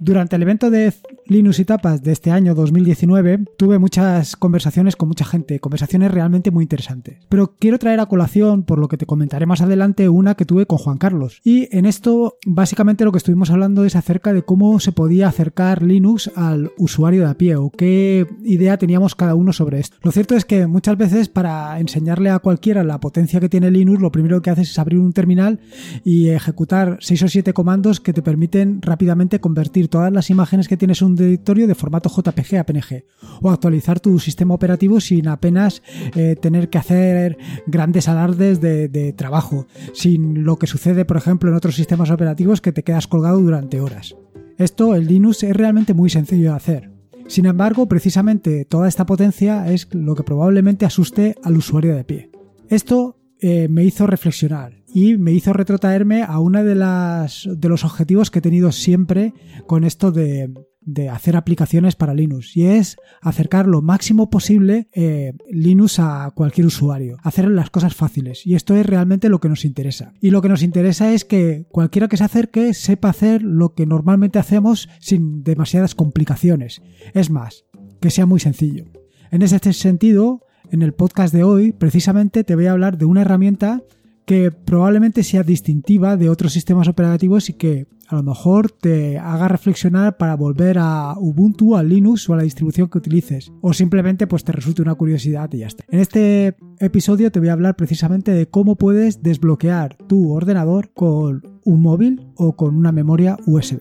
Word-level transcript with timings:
Durante 0.00 0.36
el 0.36 0.42
evento 0.42 0.70
de 0.70 0.94
Linux 1.30 1.60
y 1.60 1.64
Tapas 1.64 2.02
de 2.02 2.10
este 2.10 2.32
año 2.32 2.56
2019 2.56 3.44
tuve 3.56 3.78
muchas 3.78 4.34
conversaciones 4.34 4.96
con 4.96 5.06
mucha 5.06 5.24
gente, 5.24 5.60
conversaciones 5.60 6.10
realmente 6.10 6.50
muy 6.50 6.64
interesantes. 6.64 7.18
Pero 7.28 7.54
quiero 7.56 7.78
traer 7.78 8.00
a 8.00 8.06
colación, 8.06 8.64
por 8.64 8.80
lo 8.80 8.88
que 8.88 8.96
te 8.96 9.06
comentaré 9.06 9.46
más 9.46 9.60
adelante, 9.60 10.08
una 10.08 10.34
que 10.34 10.44
tuve 10.44 10.66
con 10.66 10.78
Juan 10.78 10.98
Carlos. 10.98 11.40
Y 11.44 11.68
en 11.70 11.86
esto 11.86 12.34
básicamente 12.44 13.04
lo 13.04 13.12
que 13.12 13.18
estuvimos 13.18 13.50
hablando 13.50 13.84
es 13.84 13.94
acerca 13.94 14.32
de 14.32 14.42
cómo 14.42 14.80
se 14.80 14.90
podía 14.90 15.28
acercar 15.28 15.84
Linux 15.84 16.32
al 16.34 16.72
usuario 16.78 17.22
de 17.22 17.30
a 17.30 17.34
pie 17.34 17.54
o 17.54 17.70
qué 17.70 18.26
idea 18.42 18.76
teníamos 18.76 19.14
cada 19.14 19.36
uno 19.36 19.52
sobre 19.52 19.78
esto. 19.78 19.98
Lo 20.02 20.10
cierto 20.10 20.34
es 20.34 20.44
que 20.44 20.66
muchas 20.66 20.96
veces 20.96 21.28
para 21.28 21.78
enseñarle 21.78 22.30
a 22.30 22.40
cualquiera 22.40 22.82
la 22.82 22.98
potencia 22.98 23.38
que 23.38 23.48
tiene 23.48 23.70
Linux, 23.70 24.02
lo 24.02 24.10
primero 24.10 24.42
que 24.42 24.50
haces 24.50 24.70
es 24.70 24.78
abrir 24.80 24.98
un 24.98 25.12
terminal 25.12 25.60
y 26.02 26.30
ejecutar 26.30 26.98
6 26.98 27.22
o 27.22 27.28
7 27.28 27.52
comandos 27.52 28.00
que 28.00 28.12
te 28.12 28.20
permiten 28.20 28.82
rápidamente 28.82 29.38
convertir 29.38 29.86
todas 29.86 30.12
las 30.12 30.28
imágenes 30.28 30.66
que 30.66 30.76
tienes 30.76 31.02
en 31.02 31.06
un 31.06 31.19
directorio 31.24 31.66
de 31.66 31.74
formato 31.74 32.10
JPG 32.10 32.56
a 32.56 32.64
PNG 32.64 33.04
o 33.42 33.50
actualizar 33.50 34.00
tu 34.00 34.18
sistema 34.18 34.54
operativo 34.54 35.00
sin 35.00 35.28
apenas 35.28 35.82
eh, 36.14 36.36
tener 36.40 36.68
que 36.70 36.78
hacer 36.78 37.38
grandes 37.66 38.08
alardes 38.08 38.60
de, 38.60 39.14
trabajo, 39.16 39.66
sin 39.92 40.44
lo 40.44 40.56
que 40.56 40.66
sucede, 40.66 41.04
por 41.04 41.16
ejemplo, 41.16 41.50
en 41.50 41.56
otros 41.56 41.74
sistemas 41.74 42.10
operativos 42.10 42.60
que 42.60 42.72
te 42.72 42.82
quedas 42.82 43.06
colgado 43.06 43.40
durante 43.40 43.80
horas. 43.80 44.14
Esto, 44.58 44.94
el 44.94 45.06
Linux, 45.06 45.42
es 45.42 45.56
realmente 45.56 45.94
muy 45.94 46.10
sencillo 46.10 46.50
de 46.50 46.56
hacer. 46.56 46.90
Sin 47.26 47.46
embargo, 47.46 47.86
precisamente 47.86 48.64
toda 48.64 48.88
esta 48.88 49.06
potencia 49.06 49.70
es 49.72 49.88
lo 49.92 50.14
que 50.14 50.22
probablemente 50.22 50.84
asuste 50.84 51.36
al 51.42 51.56
usuario 51.56 51.94
de 51.94 52.04
pie. 52.04 52.30
Esto 52.68 53.16
eh, 53.40 53.68
me 53.68 53.84
hizo 53.84 54.06
reflexionar 54.06 54.82
y 54.92 55.16
me 55.16 55.32
hizo 55.32 55.52
retrotraerme 55.52 56.22
a 56.22 56.38
uno 56.40 56.62
de, 56.62 56.74
de 56.74 57.68
los 57.68 57.84
objetivos 57.84 58.30
que 58.30 58.40
he 58.40 58.42
tenido 58.42 58.72
siempre 58.72 59.32
con 59.66 59.84
esto 59.84 60.12
de, 60.12 60.52
de 60.80 61.08
hacer 61.08 61.36
aplicaciones 61.36 61.94
para 61.94 62.14
Linux 62.14 62.56
y 62.56 62.66
es 62.66 62.96
acercar 63.20 63.66
lo 63.66 63.82
máximo 63.82 64.30
posible 64.30 64.88
eh, 64.92 65.34
Linux 65.50 65.98
a 65.98 66.30
cualquier 66.34 66.66
usuario, 66.66 67.16
hacer 67.22 67.48
las 67.48 67.70
cosas 67.70 67.94
fáciles 67.94 68.46
y 68.46 68.54
esto 68.54 68.74
es 68.74 68.86
realmente 68.86 69.28
lo 69.28 69.40
que 69.40 69.48
nos 69.48 69.64
interesa. 69.64 70.12
Y 70.20 70.30
lo 70.30 70.42
que 70.42 70.48
nos 70.48 70.62
interesa 70.62 71.12
es 71.12 71.24
que 71.24 71.66
cualquiera 71.70 72.08
que 72.08 72.16
se 72.16 72.24
acerque 72.24 72.74
sepa 72.74 73.10
hacer 73.10 73.42
lo 73.42 73.74
que 73.74 73.86
normalmente 73.86 74.38
hacemos 74.38 74.88
sin 75.00 75.42
demasiadas 75.42 75.94
complicaciones. 75.94 76.82
Es 77.14 77.30
más, 77.30 77.64
que 78.00 78.10
sea 78.10 78.26
muy 78.26 78.40
sencillo. 78.40 78.86
En 79.30 79.42
ese 79.42 79.72
sentido, 79.72 80.46
en 80.70 80.82
el 80.82 80.94
podcast 80.94 81.32
de 81.34 81.44
hoy, 81.44 81.72
precisamente 81.72 82.44
te 82.44 82.54
voy 82.54 82.66
a 82.66 82.72
hablar 82.72 82.98
de 82.98 83.04
una 83.04 83.22
herramienta 83.22 83.82
que 84.30 84.52
probablemente 84.52 85.24
sea 85.24 85.42
distintiva 85.42 86.16
de 86.16 86.28
otros 86.28 86.52
sistemas 86.52 86.86
operativos 86.86 87.48
y 87.48 87.54
que 87.54 87.88
a 88.06 88.14
lo 88.14 88.22
mejor 88.22 88.70
te 88.70 89.18
haga 89.18 89.48
reflexionar 89.48 90.18
para 90.18 90.36
volver 90.36 90.78
a 90.78 91.14
Ubuntu, 91.18 91.74
a 91.74 91.82
Linux 91.82 92.28
o 92.28 92.34
a 92.34 92.36
la 92.36 92.44
distribución 92.44 92.88
que 92.88 92.98
utilices. 92.98 93.50
O 93.60 93.72
simplemente 93.72 94.28
pues 94.28 94.44
te 94.44 94.52
resulte 94.52 94.82
una 94.82 94.94
curiosidad 94.94 95.50
y 95.52 95.58
ya 95.58 95.66
está. 95.66 95.84
En 95.88 95.98
este 95.98 96.54
episodio 96.78 97.32
te 97.32 97.40
voy 97.40 97.48
a 97.48 97.54
hablar 97.54 97.74
precisamente 97.74 98.30
de 98.30 98.46
cómo 98.46 98.76
puedes 98.76 99.20
desbloquear 99.20 99.96
tu 100.06 100.30
ordenador 100.30 100.92
con 100.94 101.42
un 101.64 101.82
móvil 101.82 102.28
o 102.36 102.54
con 102.54 102.76
una 102.76 102.92
memoria 102.92 103.36
USB. 103.46 103.80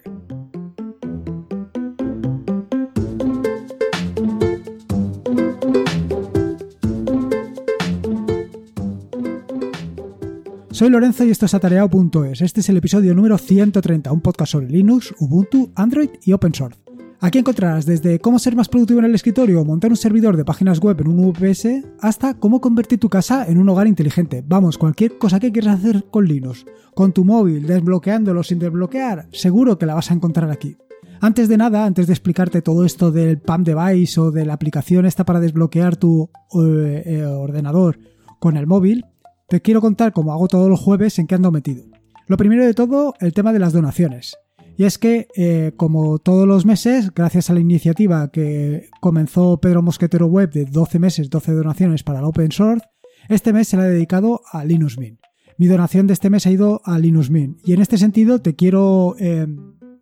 Soy 10.79 10.89
Lorenzo 10.89 11.25
y 11.25 11.29
esto 11.29 11.45
es 11.45 11.53
atareado.es. 11.53 12.39
Este 12.39 12.61
es 12.61 12.69
el 12.69 12.77
episodio 12.77 13.13
número 13.13 13.37
130, 13.37 14.13
un 14.13 14.21
podcast 14.21 14.53
sobre 14.53 14.69
Linux, 14.69 15.13
Ubuntu, 15.19 15.73
Android 15.75 16.09
y 16.23 16.31
Open 16.31 16.53
Source. 16.53 16.79
Aquí 17.19 17.37
encontrarás 17.37 17.85
desde 17.85 18.19
cómo 18.19 18.39
ser 18.39 18.55
más 18.55 18.69
productivo 18.69 18.99
en 18.99 19.07
el 19.07 19.13
escritorio 19.13 19.59
o 19.59 19.65
montar 19.65 19.91
un 19.91 19.97
servidor 19.97 20.37
de 20.37 20.45
páginas 20.45 20.79
web 20.79 21.01
en 21.01 21.09
un 21.09 21.33
VPS 21.33 21.83
hasta 21.99 22.35
cómo 22.35 22.61
convertir 22.61 22.97
tu 22.97 23.09
casa 23.09 23.45
en 23.45 23.57
un 23.57 23.67
hogar 23.67 23.87
inteligente. 23.87 24.41
Vamos, 24.47 24.77
cualquier 24.77 25.17
cosa 25.17 25.41
que 25.41 25.51
quieras 25.51 25.79
hacer 25.79 26.05
con 26.09 26.25
Linux, 26.25 26.65
con 26.95 27.11
tu 27.11 27.25
móvil, 27.25 27.67
desbloqueándolo 27.67 28.41
sin 28.41 28.59
desbloquear, 28.59 29.27
seguro 29.33 29.77
que 29.77 29.85
la 29.85 29.95
vas 29.95 30.11
a 30.11 30.13
encontrar 30.13 30.49
aquí. 30.49 30.77
Antes 31.19 31.49
de 31.49 31.57
nada, 31.57 31.83
antes 31.83 32.07
de 32.07 32.13
explicarte 32.13 32.61
todo 32.61 32.85
esto 32.85 33.11
del 33.11 33.39
PAM 33.39 33.65
device 33.65 34.17
o 34.21 34.31
de 34.31 34.45
la 34.45 34.53
aplicación 34.53 35.05
esta 35.05 35.25
para 35.25 35.41
desbloquear 35.41 35.97
tu 35.97 36.29
eh, 36.53 37.03
eh, 37.05 37.25
ordenador 37.25 37.99
con 38.39 38.55
el 38.55 38.65
móvil, 38.65 39.03
te 39.49 39.61
quiero 39.61 39.81
contar, 39.81 40.13
como 40.13 40.31
hago 40.31 40.47
todos 40.47 40.69
los 40.69 40.79
jueves, 40.79 41.17
en 41.19 41.27
qué 41.27 41.35
ando 41.35 41.51
metido. 41.51 41.83
Lo 42.27 42.37
primero 42.37 42.65
de 42.65 42.73
todo, 42.73 43.15
el 43.19 43.33
tema 43.33 43.51
de 43.51 43.59
las 43.59 43.73
donaciones. 43.73 44.37
Y 44.77 44.85
es 44.85 44.97
que, 44.97 45.27
eh, 45.35 45.73
como 45.75 46.19
todos 46.19 46.47
los 46.47 46.65
meses, 46.65 47.13
gracias 47.13 47.49
a 47.49 47.53
la 47.53 47.59
iniciativa 47.59 48.31
que 48.31 48.89
comenzó 49.01 49.59
Pedro 49.59 49.81
Mosquetero 49.81 50.27
Web 50.27 50.51
de 50.51 50.65
12 50.65 50.99
meses, 50.99 51.29
12 51.29 51.51
donaciones 51.51 52.03
para 52.03 52.19
el 52.19 52.25
Open 52.25 52.51
Source, 52.51 52.85
este 53.27 53.51
mes 53.51 53.67
se 53.67 53.77
la 53.77 53.87
he 53.87 53.89
dedicado 53.89 54.41
a 54.51 54.63
Linux 54.63 54.97
Mint. 54.97 55.19
Mi 55.57 55.67
donación 55.67 56.07
de 56.07 56.13
este 56.13 56.29
mes 56.29 56.45
ha 56.47 56.51
ido 56.51 56.81
a 56.85 56.97
Linux 56.97 57.29
Mint. 57.29 57.59
Y 57.67 57.73
en 57.73 57.81
este 57.81 57.97
sentido 57.97 58.39
te 58.39 58.55
quiero 58.55 59.15
eh, 59.19 59.47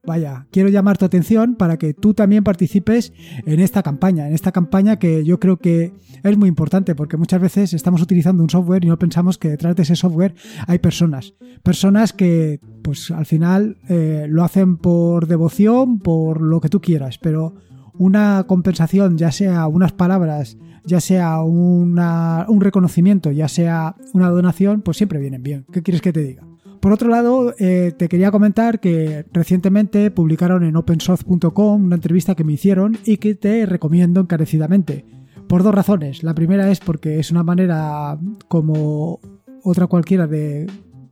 Vaya, 0.08 0.48
quiero 0.52 0.70
llamar 0.70 0.98
tu 0.98 1.04
atención 1.04 1.56
para 1.56 1.76
que 1.76 1.94
tú 1.94 2.14
también 2.14 2.42
participes 2.42 3.12
en 3.46 3.60
esta 3.60 3.84
campaña, 3.84 4.30
en 4.30 4.34
esta 4.34 4.54
campaña 4.54 5.00
que 5.00 5.26
yo 5.26 5.38
creo 5.38 5.58
que 5.58 5.92
es 6.24 6.38
muy 6.38 6.48
importante 6.48 6.96
porque 6.96 7.18
muchas 7.18 7.42
veces 7.42 7.74
estamos 7.74 8.02
utilizando 8.02 8.42
un 8.42 8.50
software 8.50 8.86
y 8.86 8.88
no 8.88 8.98
pensamos 8.98 9.38
que 9.38 9.50
detrás 9.50 9.76
de 9.76 9.84
ese 9.84 9.98
software 9.98 10.34
hay 10.66 10.80
personas. 10.80 11.34
Personas 11.62 12.14
que 12.14 12.62
pues 12.84 13.12
al 13.12 13.26
final 13.26 13.80
eh, 13.90 14.28
lo 14.30 14.46
hacen 14.46 14.78
por 14.78 15.28
devoción, 15.28 16.00
por 16.00 16.40
lo 16.40 16.62
que 16.62 16.70
tú 16.70 16.80
quieras, 16.80 17.18
pero 17.18 17.56
una 17.98 18.46
compensación, 18.48 19.18
ya 19.18 19.34
sea 19.34 19.68
unas 19.68 19.92
palabras, 19.92 20.58
ya 20.86 21.02
sea 21.02 21.42
un 21.42 22.62
reconocimiento, 22.62 23.32
ya 23.32 23.50
sea 23.50 23.98
una 24.14 24.30
donación, 24.30 24.84
pues 24.84 24.96
siempre 24.96 25.20
vienen 25.20 25.44
bien. 25.44 25.66
¿Qué 25.70 25.84
quieres 25.84 26.02
que 26.02 26.14
te 26.14 26.22
diga? 26.22 26.48
Por 26.80 26.92
otro 26.92 27.10
lado, 27.10 27.54
eh, 27.60 27.94
te 27.98 28.08
quería 28.08 28.32
comentar 28.32 28.80
que 28.80 29.26
recientemente 29.34 30.12
publicaron 30.12 30.64
en 30.64 30.76
opensource.com 30.76 31.84
una 31.84 31.96
entrevista 31.96 32.36
que 32.36 32.44
me 32.44 32.54
hicieron 32.54 32.98
y 33.06 33.18
que 33.18 33.36
te 33.36 33.66
recomiendo 33.66 34.22
encarecidamente. 34.22 35.06
Por 35.48 35.64
dos 35.64 35.74
razones. 35.74 36.24
La 36.24 36.36
primera 36.36 36.70
es 36.70 36.80
porque 36.80 37.20
es 37.20 37.32
una 37.32 37.44
manera 37.44 38.20
como 38.48 39.20
otra 39.64 39.88
cualquiera 39.88 40.28
de, 40.28 40.68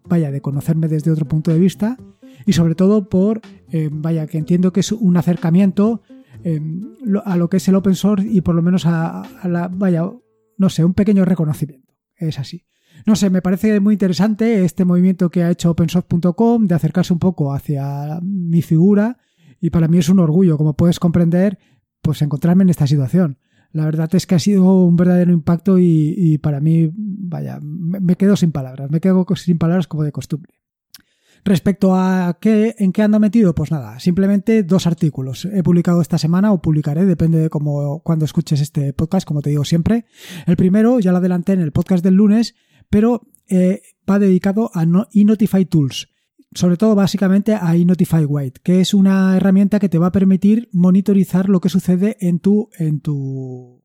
vaya, 0.08 0.32
de 0.32 0.42
conocerme 0.42 0.88
desde 0.88 1.12
otro 1.12 1.26
punto 1.26 1.52
de 1.52 1.60
vista 1.60 1.98
y 2.46 2.54
sobre 2.54 2.76
todo 2.76 3.10
por, 3.10 3.42
eh, 3.72 3.90
vaya, 3.92 4.28
que 4.28 4.38
entiendo 4.38 4.72
que 4.72 4.82
es 4.82 4.92
un 4.92 5.18
acercamiento 5.18 6.02
eh, 6.44 6.62
a 7.24 7.38
lo 7.38 7.50
que 7.50 7.58
es 7.58 7.68
el 7.68 7.76
open 7.76 7.96
source 7.96 8.28
y 8.28 8.42
por 8.42 8.56
lo 8.56 8.62
menos 8.62 8.86
a 8.86 9.24
la, 9.44 9.68
vaya, 9.68 10.10
no 10.58 10.70
sé, 10.70 10.84
un 10.84 10.94
pequeño 10.94 11.26
reconocimiento. 11.26 11.94
Es 12.18 12.40
así. 12.40 12.66
No 13.06 13.16
sé, 13.16 13.30
me 13.30 13.42
parece 13.42 13.80
muy 13.80 13.94
interesante 13.96 14.66
este 14.66 14.86
movimiento 14.86 15.30
que 15.30 15.44
ha 15.44 15.52
hecho 15.52 15.72
opensource.com 15.72 16.68
de 16.68 16.76
acercarse 16.76 17.14
un 17.14 17.20
poco 17.20 17.54
hacia 17.54 18.20
mi 18.22 18.62
figura 18.62 19.18
y 19.60 19.70
para 19.70 19.88
mí 19.88 19.98
es 19.98 20.10
un 20.10 20.20
orgullo, 20.20 20.58
como 20.58 20.76
puedes 20.76 21.00
comprender, 21.00 21.58
pues 22.02 22.22
encontrarme 22.22 22.64
en 22.64 22.70
esta 22.70 22.88
situación. 22.88 23.40
La 23.72 23.86
verdad 23.86 24.10
es 24.14 24.26
que 24.26 24.36
ha 24.36 24.40
sido 24.40 24.86
un 24.86 24.96
verdadero 24.96 25.34
impacto 25.34 25.78
y, 25.80 26.38
para 26.38 26.62
mí, 26.62 26.90
vaya, 26.96 27.60
me, 27.62 28.16
quedo 28.16 28.38
sin 28.38 28.52
palabras, 28.52 28.90
me 28.90 29.02
quedo 29.02 29.26
sin 29.36 29.58
palabras 29.58 29.88
como 29.88 30.04
de 30.04 30.14
costumbre. 30.14 30.54
Respecto 31.44 31.94
a 31.94 32.38
qué, 32.40 32.76
en 32.80 32.92
qué 32.92 33.02
ando 33.02 33.20
metido, 33.20 33.54
pues 33.54 33.72
nada, 33.72 34.00
simplemente 34.00 34.64
dos 34.64 34.88
artículos. 34.88 35.46
He 35.46 35.62
publicado 35.62 36.02
esta 36.02 36.18
semana 36.18 36.54
o 36.54 36.62
publicaré, 36.62 37.06
depende 37.06 37.38
de 37.38 37.50
cómo, 37.50 38.00
cuando 38.00 38.24
escuches 38.24 38.62
este 38.62 38.94
podcast, 38.94 39.28
como 39.28 39.42
te 39.42 39.50
digo 39.50 39.66
siempre. 39.66 40.06
El 40.48 40.56
primero, 40.56 41.00
ya 41.00 41.12
lo 41.12 41.18
adelanté 41.18 41.54
en 41.54 41.62
el 41.62 41.72
podcast 41.72 42.04
del 42.04 42.16
lunes, 42.16 42.56
pero 42.90 43.28
eh, 43.48 43.82
va 44.10 44.20
dedicado 44.20 44.72
a 44.74 44.86
eNotify 45.14 45.66
Tools, 45.66 46.10
sobre 46.54 46.78
todo 46.78 46.96
básicamente 46.96 47.54
a 47.54 47.76
eNotify 47.76 48.26
White, 48.26 48.62
que 48.64 48.82
es 48.82 48.94
una 48.94 49.36
herramienta 49.36 49.80
que 49.80 49.90
te 49.90 49.98
va 49.98 50.08
a 50.08 50.12
permitir 50.12 50.70
monitorizar 50.72 51.50
lo 51.50 51.60
que 51.60 51.70
sucede 51.70 52.18
en 52.20 52.40
tu, 52.40 52.70
en 52.78 53.02
tu, 53.02 53.84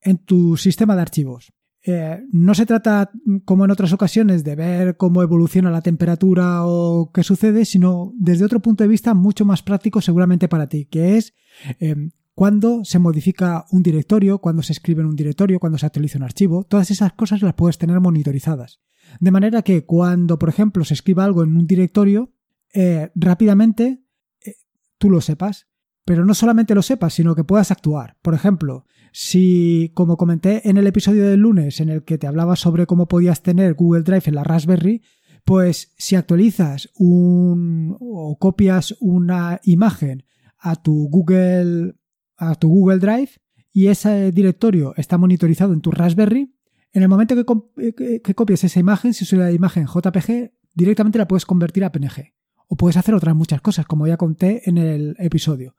en 0.00 0.18
tu 0.18 0.56
sistema 0.56 0.96
de 0.96 1.02
archivos. 1.02 1.52
Eh, 1.86 2.22
no 2.32 2.54
se 2.54 2.64
trata, 2.64 3.10
como 3.44 3.66
en 3.66 3.70
otras 3.70 3.92
ocasiones, 3.92 4.42
de 4.42 4.56
ver 4.56 4.96
cómo 4.96 5.22
evoluciona 5.22 5.70
la 5.70 5.82
temperatura 5.82 6.64
o 6.64 7.10
qué 7.12 7.22
sucede, 7.22 7.66
sino 7.66 8.12
desde 8.16 8.46
otro 8.46 8.60
punto 8.60 8.84
de 8.84 8.88
vista 8.88 9.12
mucho 9.12 9.44
más 9.44 9.62
práctico 9.62 10.00
seguramente 10.00 10.48
para 10.48 10.66
ti, 10.66 10.86
que 10.86 11.18
es 11.18 11.34
eh, 11.80 11.94
cuando 12.34 12.84
se 12.84 12.98
modifica 12.98 13.64
un 13.70 13.82
directorio, 13.82 14.38
cuando 14.38 14.62
se 14.62 14.72
escribe 14.72 15.02
en 15.02 15.08
un 15.08 15.16
directorio, 15.16 15.60
cuando 15.60 15.78
se 15.78 15.86
actualiza 15.86 16.18
un 16.18 16.24
archivo, 16.24 16.64
todas 16.64 16.90
esas 16.90 17.12
cosas 17.12 17.42
las 17.42 17.54
puedes 17.54 17.78
tener 17.78 18.00
monitorizadas. 18.00 18.80
De 19.20 19.30
manera 19.30 19.62
que 19.62 19.84
cuando, 19.84 20.38
por 20.38 20.48
ejemplo, 20.48 20.84
se 20.84 20.94
escriba 20.94 21.24
algo 21.24 21.44
en 21.44 21.56
un 21.56 21.66
directorio, 21.66 22.32
eh, 22.72 23.10
rápidamente 23.14 24.04
eh, 24.44 24.54
tú 24.98 25.10
lo 25.10 25.20
sepas, 25.20 25.68
pero 26.04 26.24
no 26.24 26.34
solamente 26.34 26.74
lo 26.74 26.82
sepas, 26.82 27.14
sino 27.14 27.34
que 27.34 27.44
puedas 27.44 27.70
actuar. 27.70 28.18
Por 28.20 28.34
ejemplo, 28.34 28.84
si, 29.12 29.92
como 29.94 30.16
comenté 30.16 30.68
en 30.68 30.76
el 30.76 30.88
episodio 30.88 31.28
del 31.28 31.40
lunes 31.40 31.80
en 31.80 31.88
el 31.88 32.02
que 32.02 32.18
te 32.18 32.26
hablaba 32.26 32.56
sobre 32.56 32.86
cómo 32.86 33.06
podías 33.06 33.42
tener 33.42 33.74
Google 33.74 34.02
Drive 34.02 34.24
en 34.26 34.34
la 34.34 34.44
Raspberry, 34.44 35.02
pues 35.44 35.94
si 35.98 36.16
actualizas 36.16 36.90
un, 36.96 37.96
o 38.00 38.38
copias 38.38 38.96
una 39.00 39.60
imagen 39.62 40.24
a 40.58 40.76
tu 40.76 41.08
Google, 41.10 41.94
a 42.36 42.54
tu 42.54 42.68
Google 42.68 42.98
Drive 42.98 43.30
y 43.72 43.88
ese 43.88 44.30
directorio 44.32 44.94
está 44.96 45.18
monitorizado 45.18 45.72
en 45.72 45.80
tu 45.80 45.90
Raspberry, 45.90 46.54
en 46.92 47.02
el 47.02 47.08
momento 47.08 47.34
que, 47.34 48.20
que 48.22 48.34
copies 48.34 48.62
esa 48.62 48.78
imagen, 48.78 49.14
si 49.14 49.24
es 49.24 49.32
una 49.32 49.50
imagen 49.50 49.86
JPG, 49.86 50.52
directamente 50.74 51.18
la 51.18 51.26
puedes 51.26 51.44
convertir 51.44 51.84
a 51.84 51.90
PNG. 51.90 52.34
O 52.68 52.76
puedes 52.76 52.96
hacer 52.96 53.14
otras 53.14 53.34
muchas 53.34 53.60
cosas, 53.60 53.86
como 53.86 54.06
ya 54.06 54.16
conté 54.16 54.68
en 54.68 54.78
el 54.78 55.16
episodio 55.18 55.74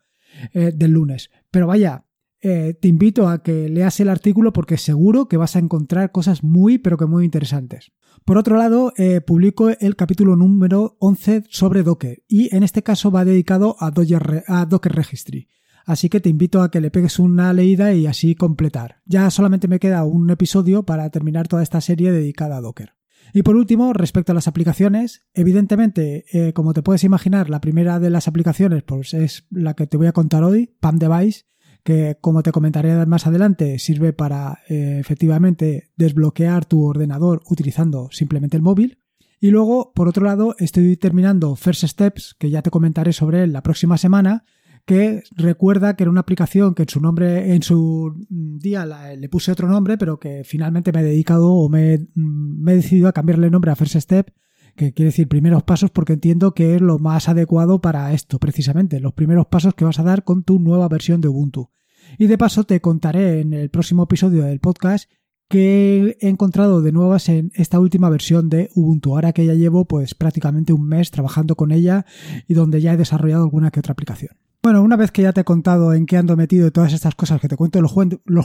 eh, 0.54 0.72
del 0.76 0.92
lunes. 0.92 1.32
Pero 1.52 1.68
vaya, 1.68 2.06
eh, 2.42 2.74
te 2.80 2.88
invito 2.88 3.28
a 3.28 3.42
que 3.42 3.70
leas 3.70 4.00
el 4.00 4.10
artículo 4.10 4.54
porque 4.54 4.78
seguro 4.78 5.28
que 5.28 5.38
vas 5.38 5.56
a 5.56 5.60
encontrar 5.60 6.12
cosas 6.12 6.44
muy, 6.44 6.78
pero 6.78 6.98
que 6.98 7.06
muy 7.06 7.26
interesantes. 7.26 7.92
Por 8.24 8.38
otro 8.38 8.58
lado, 8.58 8.94
eh, 8.98 9.22
publico 9.22 9.70
el 9.70 9.96
capítulo 9.96 10.36
número 10.36 10.98
11 11.00 11.44
sobre 11.50 11.84
Docker 11.84 12.24
y 12.28 12.54
en 12.56 12.64
este 12.64 12.84
caso 12.84 13.12
va 13.12 13.26
dedicado 13.26 13.76
a 13.80 13.92
Docker 13.92 14.92
Registry. 14.94 15.48
Así 15.86 16.10
que 16.10 16.20
te 16.20 16.30
invito 16.30 16.62
a 16.62 16.72
que 16.72 16.82
le 16.82 16.92
pegues 16.92 17.20
una 17.20 17.54
leída 17.54 17.94
y 17.94 18.08
así 18.08 18.36
completar. 18.36 19.02
Ya 19.06 19.30
solamente 19.30 19.68
me 19.68 19.80
queda 19.80 20.04
un 20.04 20.30
episodio 20.30 20.84
para 20.84 21.10
terminar 21.12 21.48
toda 21.48 21.64
esta 21.64 21.80
serie 21.80 22.12
dedicada 22.12 22.58
a 22.58 22.62
Docker. 22.62 22.94
Y 23.34 23.44
por 23.44 23.56
último, 23.56 23.94
respecto 23.94 24.32
a 24.32 24.36
las 24.36 24.48
aplicaciones, 24.48 25.24
evidentemente, 25.34 26.26
eh, 26.32 26.54
como 26.54 26.74
te 26.74 26.82
puedes 26.82 27.04
imaginar, 27.04 27.50
la 27.50 27.62
primera 27.62 28.00
de 28.00 28.10
las 28.10 28.28
aplicaciones 28.28 28.84
pues, 28.84 29.14
es 29.14 29.46
la 29.50 29.76
que 29.76 29.88
te 29.88 29.98
voy 29.98 30.08
a 30.08 30.14
contar 30.14 30.44
hoy, 30.44 30.76
Pam 30.80 30.98
Device, 30.98 31.46
que 31.84 32.18
como 32.20 32.42
te 32.42 32.52
comentaré 32.52 33.06
más 33.06 33.28
adelante, 33.28 33.78
sirve 33.78 34.14
para 34.14 34.60
eh, 34.68 34.98
efectivamente 35.00 35.92
desbloquear 35.96 36.66
tu 36.66 36.84
ordenador 36.84 37.44
utilizando 37.48 38.10
simplemente 38.12 38.58
el 38.58 38.64
móvil. 38.64 39.00
Y 39.40 39.52
luego, 39.52 39.92
por 39.94 40.08
otro 40.08 40.26
lado, 40.26 40.56
estoy 40.58 40.98
terminando 40.98 41.56
First 41.56 41.84
Steps, 41.84 42.36
que 42.40 42.50
ya 42.50 42.62
te 42.62 42.72
comentaré 42.72 43.14
sobre 43.14 43.44
él 43.44 43.54
la 43.54 43.62
próxima 43.62 43.98
semana, 43.98 44.46
que 44.86 45.24
recuerda 45.36 45.96
que 45.96 46.04
era 46.04 46.12
una 46.12 46.22
aplicación 46.22 46.76
que 46.76 46.84
en 46.84 46.90
su 46.90 47.02
nombre, 47.02 47.56
en 47.56 47.64
su 47.64 48.14
día 48.30 48.86
le 48.86 49.30
puse 49.30 49.52
otro 49.52 49.68
nombre, 49.68 49.98
pero 49.98 50.20
que 50.20 50.44
finalmente 50.44 50.92
me 50.92 51.00
he 51.00 51.04
dedicado 51.04 51.52
o 51.52 51.70
me, 51.70 52.08
me 52.14 52.74
he 52.74 52.76
decidido 52.76 53.08
a 53.08 53.14
cambiarle 53.14 53.48
el 53.48 53.52
nombre 53.52 53.72
a 53.72 53.76
First 53.76 53.96
Step, 53.96 54.32
que 54.76 54.94
quiere 54.94 55.10
decir 55.10 55.28
primeros 55.28 55.64
pasos, 55.64 55.90
porque 55.90 56.14
entiendo 56.14 56.54
que 56.54 56.76
es 56.76 56.82
lo 56.82 57.00
más 57.00 57.30
adecuado 57.30 57.82
para 57.82 58.14
esto, 58.14 58.40
precisamente, 58.40 59.00
los 59.00 59.14
primeros 59.14 59.48
pasos 59.48 59.74
que 59.74 59.86
vas 59.86 60.00
a 60.00 60.04
dar 60.04 60.24
con 60.24 60.44
tu 60.44 60.60
nueva 60.60 60.88
versión 60.88 61.22
de 61.22 61.30
Ubuntu. 61.30 61.72
Y 62.20 62.28
de 62.28 62.38
paso 62.38 62.66
te 62.66 62.82
contaré 62.82 63.42
en 63.42 63.54
el 63.54 63.70
próximo 63.70 64.04
episodio 64.04 64.44
del 64.44 64.60
podcast 64.60 65.10
que 65.48 66.18
he 66.20 66.28
encontrado 66.28 66.82
de 66.82 66.92
nuevas 66.92 67.30
en 67.30 67.52
esta 67.56 67.80
última 67.80 68.10
versión 68.10 68.50
de 68.50 68.70
Ubuntu, 68.76 69.14
ahora 69.14 69.34
que 69.34 69.46
ya 69.46 69.54
llevo 69.54 69.86
pues 69.86 70.14
prácticamente 70.16 70.74
un 70.74 70.88
mes 70.88 71.12
trabajando 71.12 71.56
con 71.56 71.72
ella 71.72 72.06
y 72.48 72.54
donde 72.54 72.82
ya 72.82 72.94
he 72.94 72.98
desarrollado 72.98 73.44
alguna 73.44 73.72
que 73.72 73.80
otra 73.80 73.94
aplicación. 73.94 74.36
Bueno, 74.66 74.82
una 74.82 74.96
vez 74.96 75.12
que 75.12 75.22
ya 75.22 75.32
te 75.32 75.42
he 75.42 75.44
contado 75.44 75.94
en 75.94 76.08
qué 76.08 76.18
ando 76.18 76.36
metido 76.36 76.66
y 76.66 76.72
todas 76.72 76.92
estas 76.92 77.14
cosas 77.14 77.40
que 77.40 77.48
te 77.48 77.56
cuento 77.56 77.80
los, 77.82 77.92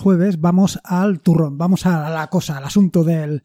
jueves, 0.02 0.38
vamos 0.38 0.78
al 0.84 1.20
turrón, 1.20 1.56
vamos 1.56 1.86
a 1.86 2.10
la 2.10 2.26
cosa, 2.26 2.58
al 2.58 2.64
asunto 2.64 3.04
del, 3.04 3.42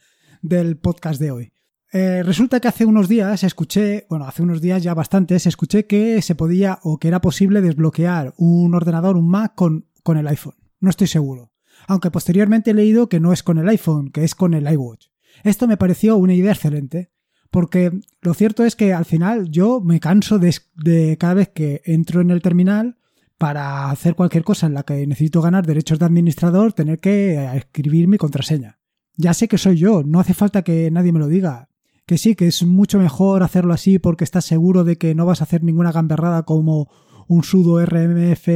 podcast 0.81 1.21
de 1.21 1.31
hoy. 1.31 1.53
Eh, 1.93 2.21
resulta 2.21 2.59
que 2.59 2.67
hace 2.67 2.85
unos 2.85 3.07
días 3.07 3.45
escuché, 3.45 4.05
bueno, 4.09 4.27
hace 4.27 4.43
unos 4.43 4.59
días 4.59 4.83
ya 4.83 4.93
bastantes, 4.93 5.45
escuché 5.45 5.87
que 5.87 6.21
se 6.21 6.35
podía 6.35 6.79
o 6.83 6.99
que 6.99 7.07
era 7.07 7.21
posible 7.21 7.61
desbloquear 7.61 8.33
un 8.35 8.75
ordenador, 8.75 9.15
un 9.15 9.29
Mac 9.29 9.55
con, 9.55 9.87
con 10.03 10.17
el 10.17 10.27
iPhone. 10.27 10.55
No 10.81 10.89
estoy 10.89 11.07
seguro. 11.07 11.53
Aunque 11.87 12.11
posteriormente 12.11 12.71
he 12.71 12.73
leído 12.73 13.07
que 13.07 13.21
no 13.21 13.31
es 13.31 13.41
con 13.41 13.57
el 13.57 13.69
iPhone, 13.69 14.11
que 14.11 14.25
es 14.25 14.35
con 14.35 14.53
el 14.53 14.69
iWatch. 14.69 15.05
Esto 15.45 15.65
me 15.69 15.77
pareció 15.77 16.17
una 16.17 16.33
idea 16.33 16.51
excelente, 16.51 17.13
porque 17.55 18.01
lo 18.21 18.33
cierto 18.33 18.65
es 18.65 18.75
que 18.75 18.91
al 18.91 19.05
final 19.05 19.49
yo 19.49 19.79
me 19.79 20.01
canso 20.01 20.39
de, 20.39 21.17
cada 21.17 21.35
vez 21.35 21.47
que 21.55 21.81
entro 21.85 22.19
en 22.19 22.29
el 22.29 22.41
terminal 22.41 22.97
para 23.37 23.89
hacer 23.91 24.13
cualquier 24.13 24.43
cosa 24.43 24.67
en 24.67 24.73
la 24.73 24.83
que 24.83 25.07
necesito 25.07 25.41
ganar 25.41 25.65
derechos 25.65 25.97
de 25.97 26.03
administrador, 26.03 26.73
tener 26.73 26.99
que 26.99 27.45
escribir 27.55 28.09
mi 28.09 28.17
contraseña. 28.17 28.79
Ya 29.15 29.33
sé 29.33 29.47
que 29.47 29.57
soy 29.57 29.77
yo, 29.77 30.03
no 30.03 30.19
hace 30.19 30.33
falta 30.33 30.63
que 30.63 30.91
nadie 30.91 31.13
me 31.13 31.19
lo 31.19 31.29
diga. 31.29 31.69
Que 32.05 32.17
sí, 32.17 32.35
que 32.35 32.47
es 32.47 32.61
mucho 32.63 32.99
mejor 32.99 33.41
hacerlo 33.41 33.73
así 33.73 33.99
porque 33.99 34.25
estás 34.25 34.43
seguro 34.43 34.83
de 34.83 34.97
que 34.97 35.15
no 35.15 35.25
vas 35.25 35.39
a 35.39 35.45
hacer 35.45 35.63
ninguna 35.63 35.93
gamberrada 35.93 36.43
como 36.43 36.89
un 37.29 37.45
sudo 37.45 37.79
rmf 37.85 38.49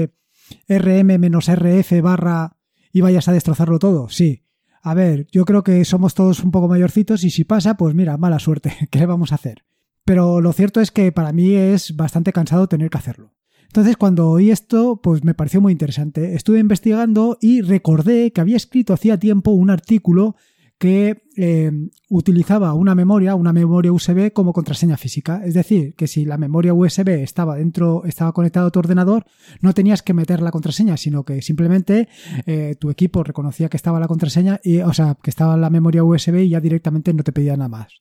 rm-rf 0.68 2.02
barra 2.02 2.57
y 2.92 3.00
vayas 3.00 3.30
a 3.30 3.31
destrozarlo 3.31 3.80
todo. 3.80 4.10
Sí, 4.10 4.44
a 4.90 4.94
ver, 4.96 5.28
yo 5.32 5.46
creo 5.46 5.64
que 5.64 5.86
somos 5.86 6.16
todos 6.16 6.44
un 6.44 6.50
poco 6.50 6.68
mayorcitos 6.68 7.24
y 7.24 7.30
si 7.30 7.44
pasa, 7.44 7.78
pues 7.78 7.94
mira, 7.94 8.18
mala 8.18 8.40
suerte, 8.40 8.76
¿qué 8.92 9.00
le 9.00 9.06
vamos 9.06 9.32
a 9.32 9.36
hacer? 9.36 9.64
Pero 10.04 10.42
lo 10.42 10.52
cierto 10.54 10.82
es 10.82 10.90
que 10.90 11.12
para 11.12 11.32
mí 11.32 11.54
es 11.54 11.96
bastante 11.96 12.34
cansado 12.34 12.68
tener 12.68 12.90
que 12.90 12.98
hacerlo. 12.98 13.36
Entonces, 13.68 13.98
cuando 13.98 14.32
oí 14.32 14.50
esto, 14.50 15.00
pues 15.04 15.24
me 15.24 15.36
pareció 15.36 15.62
muy 15.62 15.72
interesante. 15.72 16.34
Estuve 16.34 16.58
investigando 16.58 17.38
y 17.40 17.62
recordé 17.62 18.32
que 18.32 18.42
había 18.42 18.58
escrito 18.58 18.94
hacía 18.94 19.20
tiempo 19.20 19.52
un 19.52 19.70
artículo 19.70 20.36
que 20.80 21.24
eh, 21.36 21.72
utilizaba 22.10 22.74
una 22.74 22.96
memoria, 22.96 23.36
una 23.36 23.52
memoria 23.52 23.92
USB 23.92 24.31
como 24.31 24.54
contraseña 24.54 24.96
física. 24.96 25.42
Es 25.44 25.54
decir, 25.54 25.94
que 25.96 26.08
si 26.08 26.24
la 26.24 26.38
memoria 26.38 26.74
USB 26.74 27.10
estaba 27.22 27.58
dentro, 27.58 28.06
estaba 28.06 28.31
conectada 28.31 28.68
a 28.68 28.70
tu 28.72 28.80
ordenador, 28.80 29.26
no 29.62 29.74
tenías 29.74 30.02
que 30.02 30.14
meter 30.14 30.42
la 30.42 30.52
contraseña, 30.52 30.96
sino 30.96 31.26
que 31.26 31.42
simplemente 31.42 32.08
eh, 32.46 32.76
tu 32.80 32.90
equipo 32.90 33.24
reconocía 33.24 33.68
que 33.68 33.76
estaba 33.76 34.00
la 34.00 34.08
contraseña, 34.08 34.62
y, 34.64 34.80
o 34.80 34.94
sea, 34.94 35.18
que 35.22 35.30
estaba 35.30 35.58
la 35.58 35.70
memoria 35.70 36.06
USB 36.06 36.44
y 36.44 36.50
ya 36.50 36.62
directamente 36.62 37.14
no 37.14 37.24
te 37.24 37.34
pedía 37.34 37.58
nada 37.58 37.70
más. 37.70 38.00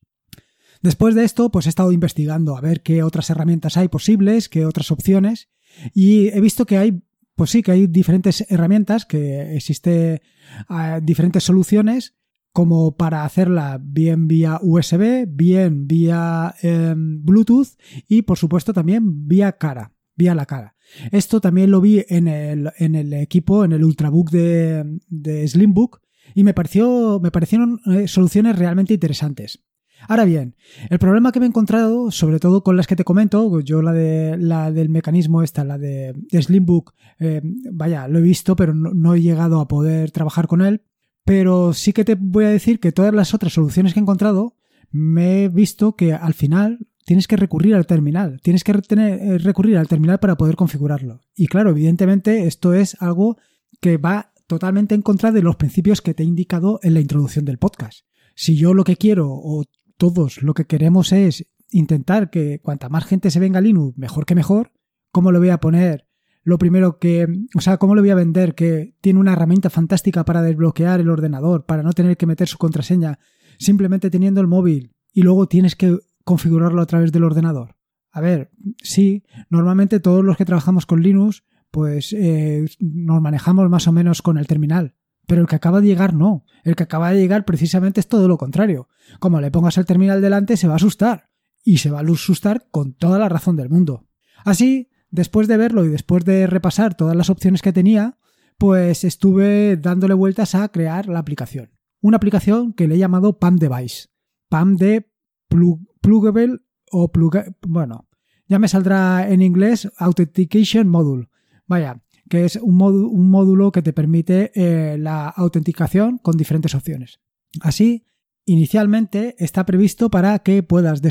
Después 0.80 1.16
de 1.16 1.24
esto, 1.24 1.50
pues 1.50 1.66
he 1.66 1.70
estado 1.70 1.90
investigando 1.90 2.56
a 2.56 2.60
ver 2.60 2.82
qué 2.82 3.02
otras 3.02 3.28
herramientas 3.30 3.76
hay 3.76 3.88
posibles, 3.88 4.48
qué 4.48 4.64
otras 4.64 4.92
opciones, 4.92 5.48
y 5.94 6.28
he 6.28 6.40
visto 6.40 6.64
que 6.64 6.78
hay, 6.78 7.02
pues 7.34 7.50
sí, 7.50 7.64
que 7.64 7.72
hay 7.72 7.88
diferentes 7.88 8.48
herramientas, 8.48 9.04
que 9.04 9.56
existe 9.56 10.22
eh, 10.70 11.00
diferentes 11.02 11.42
soluciones 11.42 12.17
como 12.52 12.96
para 12.96 13.24
hacerla 13.24 13.80
bien 13.82 14.28
vía 14.28 14.58
USB, 14.62 15.26
bien 15.28 15.86
vía 15.86 16.54
em, 16.62 17.22
Bluetooth 17.24 17.76
y 18.08 18.22
por 18.22 18.38
supuesto 18.38 18.72
también 18.72 19.28
vía 19.28 19.52
cara, 19.52 19.92
vía 20.16 20.34
la 20.34 20.46
cara. 20.46 20.74
Esto 21.12 21.40
también 21.40 21.70
lo 21.70 21.80
vi 21.80 22.04
en 22.08 22.28
el, 22.28 22.72
en 22.78 22.94
el 22.94 23.12
equipo, 23.12 23.64
en 23.64 23.72
el 23.72 23.84
Ultrabook 23.84 24.30
de, 24.30 25.46
Slimbook 25.46 26.00
y 26.34 26.44
me, 26.44 26.54
pareció, 26.54 27.20
me 27.22 27.30
parecieron 27.30 27.80
eh, 27.86 28.08
soluciones 28.08 28.58
realmente 28.58 28.94
interesantes. 28.94 29.64
Ahora 30.06 30.24
bien, 30.24 30.54
el 30.90 30.98
problema 30.98 31.32
que 31.32 31.40
me 31.40 31.46
he 31.46 31.48
encontrado, 31.48 32.10
sobre 32.10 32.38
todo 32.38 32.62
con 32.62 32.76
las 32.76 32.86
que 32.86 32.94
te 32.94 33.04
comento, 33.04 33.60
yo 33.60 33.82
la 33.82 33.92
de 33.92 34.36
la 34.38 34.70
del 34.70 34.90
mecanismo 34.90 35.42
esta, 35.42 35.64
la 35.64 35.76
de, 35.76 36.14
Slimbook, 36.30 36.94
em, 37.18 37.56
vaya, 37.72 38.06
lo 38.06 38.18
he 38.18 38.22
visto, 38.22 38.54
pero 38.54 38.74
no, 38.74 39.14
he 39.14 39.22
llegado 39.22 39.60
a 39.60 39.68
poder 39.68 40.10
trabajar 40.12 40.46
con 40.46 40.62
él. 40.62 40.82
Pero 41.28 41.74
sí 41.74 41.92
que 41.92 42.06
te 42.06 42.14
voy 42.14 42.46
a 42.46 42.48
decir 42.48 42.80
que 42.80 42.90
todas 42.90 43.12
las 43.12 43.34
otras 43.34 43.52
soluciones 43.52 43.92
que 43.92 44.00
he 44.00 44.02
encontrado, 44.02 44.56
me 44.90 45.44
he 45.44 45.48
visto 45.50 45.94
que 45.94 46.14
al 46.14 46.32
final 46.32 46.88
tienes 47.04 47.28
que 47.28 47.36
recurrir 47.36 47.74
al 47.74 47.86
terminal. 47.86 48.40
Tienes 48.42 48.64
que 48.64 48.72
eh, 48.72 49.36
recurrir 49.36 49.76
al 49.76 49.88
terminal 49.88 50.20
para 50.20 50.38
poder 50.38 50.56
configurarlo. 50.56 51.20
Y 51.36 51.46
claro, 51.46 51.68
evidentemente 51.68 52.46
esto 52.46 52.72
es 52.72 52.96
algo 53.02 53.36
que 53.78 53.98
va 53.98 54.32
totalmente 54.46 54.94
en 54.94 55.02
contra 55.02 55.30
de 55.30 55.42
los 55.42 55.56
principios 55.56 56.00
que 56.00 56.14
te 56.14 56.22
he 56.22 56.26
indicado 56.26 56.80
en 56.82 56.94
la 56.94 57.00
introducción 57.00 57.44
del 57.44 57.58
podcast. 57.58 58.06
Si 58.34 58.56
yo 58.56 58.72
lo 58.72 58.84
que 58.84 58.96
quiero 58.96 59.28
o 59.30 59.66
todos 59.98 60.42
lo 60.42 60.54
que 60.54 60.64
queremos 60.64 61.12
es 61.12 61.44
intentar 61.70 62.30
que 62.30 62.60
cuanta 62.62 62.88
más 62.88 63.04
gente 63.04 63.30
se 63.30 63.38
venga 63.38 63.58
a 63.58 63.60
Linux, 63.60 63.98
mejor 63.98 64.24
que 64.24 64.34
mejor, 64.34 64.72
¿cómo 65.10 65.30
lo 65.30 65.40
voy 65.40 65.50
a 65.50 65.60
poner 65.60 66.07
lo 66.48 66.56
primero 66.56 66.98
que, 66.98 67.28
o 67.54 67.60
sea, 67.60 67.76
¿cómo 67.76 67.94
le 67.94 68.00
voy 68.00 68.08
a 68.08 68.14
vender 68.14 68.54
que 68.54 68.96
tiene 69.02 69.20
una 69.20 69.34
herramienta 69.34 69.68
fantástica 69.68 70.24
para 70.24 70.40
desbloquear 70.40 70.98
el 70.98 71.10
ordenador, 71.10 71.66
para 71.66 71.82
no 71.82 71.92
tener 71.92 72.16
que 72.16 72.24
meter 72.24 72.48
su 72.48 72.56
contraseña, 72.56 73.18
simplemente 73.58 74.08
teniendo 74.08 74.40
el 74.40 74.46
móvil 74.46 74.94
y 75.12 75.20
luego 75.20 75.46
tienes 75.46 75.76
que 75.76 75.98
configurarlo 76.24 76.80
a 76.80 76.86
través 76.86 77.12
del 77.12 77.24
ordenador? 77.24 77.76
A 78.10 78.22
ver, 78.22 78.50
sí, 78.82 79.24
normalmente 79.50 80.00
todos 80.00 80.24
los 80.24 80.38
que 80.38 80.46
trabajamos 80.46 80.86
con 80.86 81.02
Linux, 81.02 81.44
pues 81.70 82.14
eh, 82.14 82.64
nos 82.80 83.20
manejamos 83.20 83.68
más 83.68 83.86
o 83.86 83.92
menos 83.92 84.22
con 84.22 84.38
el 84.38 84.46
terminal. 84.46 84.94
Pero 85.26 85.42
el 85.42 85.48
que 85.48 85.56
acaba 85.56 85.82
de 85.82 85.88
llegar 85.88 86.14
no. 86.14 86.46
El 86.64 86.76
que 86.76 86.84
acaba 86.84 87.10
de 87.10 87.20
llegar 87.20 87.44
precisamente 87.44 88.00
es 88.00 88.08
todo 88.08 88.26
lo 88.26 88.38
contrario. 88.38 88.88
Como 89.20 89.42
le 89.42 89.50
pongas 89.50 89.76
el 89.76 89.84
terminal 89.84 90.22
delante, 90.22 90.56
se 90.56 90.66
va 90.66 90.72
a 90.72 90.76
asustar. 90.76 91.28
Y 91.62 91.76
se 91.76 91.90
va 91.90 91.98
a 91.98 92.02
asustar 92.02 92.68
con 92.70 92.94
toda 92.94 93.18
la 93.18 93.28
razón 93.28 93.54
del 93.54 93.68
mundo. 93.68 94.08
Así, 94.46 94.88
Después 95.10 95.48
de 95.48 95.56
verlo 95.56 95.84
y 95.84 95.88
después 95.88 96.24
de 96.24 96.46
repasar 96.46 96.94
todas 96.94 97.16
las 97.16 97.30
opciones 97.30 97.62
que 97.62 97.72
tenía, 97.72 98.18
pues 98.58 99.04
estuve 99.04 99.76
dándole 99.76 100.14
vueltas 100.14 100.54
a 100.54 100.68
crear 100.68 101.08
la 101.08 101.20
aplicación. 101.20 101.70
Una 102.00 102.16
aplicación 102.16 102.72
que 102.72 102.86
le 102.86 102.96
he 102.96 102.98
llamado 102.98 103.38
PAM 103.38 103.56
Device. 103.56 104.08
PAM 104.48 104.76
de 104.76 105.10
Plugable 105.48 106.58
o 106.90 107.10
plug 107.10 107.36
bueno, 107.66 108.08
ya 108.46 108.58
me 108.58 108.68
saldrá 108.68 109.28
en 109.28 109.42
inglés 109.42 109.90
Authentication 109.98 110.88
Module. 110.88 111.28
Vaya, 111.66 112.02
que 112.28 112.44
es 112.44 112.56
un, 112.56 112.76
módulo 112.76 113.72
que 113.72 113.82
te 113.82 113.92
permite 113.92 114.52
eh, 114.54 114.98
la 114.98 115.28
autenticación 115.28 116.18
con 116.18 116.36
diferentes 116.36 116.74
opciones. 116.74 117.20
Así, 117.60 118.06
inicialmente 118.44 119.36
está 119.38 119.66
previsto 119.66 120.10
para 120.10 120.38
que 120.40 120.62
puedas, 120.62 121.02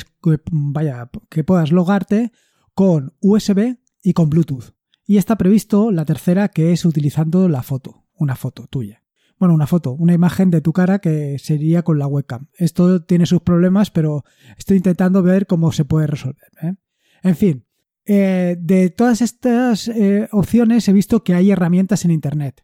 vaya, 0.52 1.10
que 1.30 1.44
puedas 1.44 1.72
logarte 1.72 2.32
con 2.74 3.14
USB 3.22 3.78
y 4.08 4.14
con 4.14 4.30
Bluetooth. 4.30 4.74
Y 5.06 5.18
está 5.18 5.36
previsto 5.36 5.92
la 5.92 6.06
tercera, 6.06 6.48
que 6.48 6.72
es 6.72 6.86
utilizando 6.86 7.50
la 7.50 7.62
foto, 7.62 8.06
una 8.14 8.38
foto 8.38 8.66
tuya. 8.68 9.04
Bueno, 9.38 9.54
una 9.54 9.68
foto, 9.68 9.92
una 9.92 10.14
imagen 10.14 10.50
de 10.50 10.62
tu 10.62 10.72
cara 10.72 11.00
que 11.00 11.38
sería 11.40 11.84
con 11.84 12.00
la 12.00 12.08
webcam. 12.08 12.48
Esto 12.54 13.04
tiene 13.04 13.26
sus 13.26 13.42
problemas, 13.42 13.92
pero 13.92 14.24
estoy 14.58 14.78
intentando 14.78 15.24
ver 15.24 15.46
cómo 15.46 15.74
se 15.74 15.84
puede 15.84 16.08
resolver. 16.08 16.48
¿eh? 16.62 16.76
En 17.22 17.36
fin, 17.36 17.66
eh, 18.06 18.56
de 18.58 18.90
todas 18.92 19.22
estas 19.22 19.90
eh, 19.90 20.30
opciones 20.32 20.88
he 20.88 20.94
visto 20.94 21.26
que 21.26 21.34
hay 21.34 21.52
herramientas 21.52 22.06
en 22.06 22.12
Internet 22.12 22.64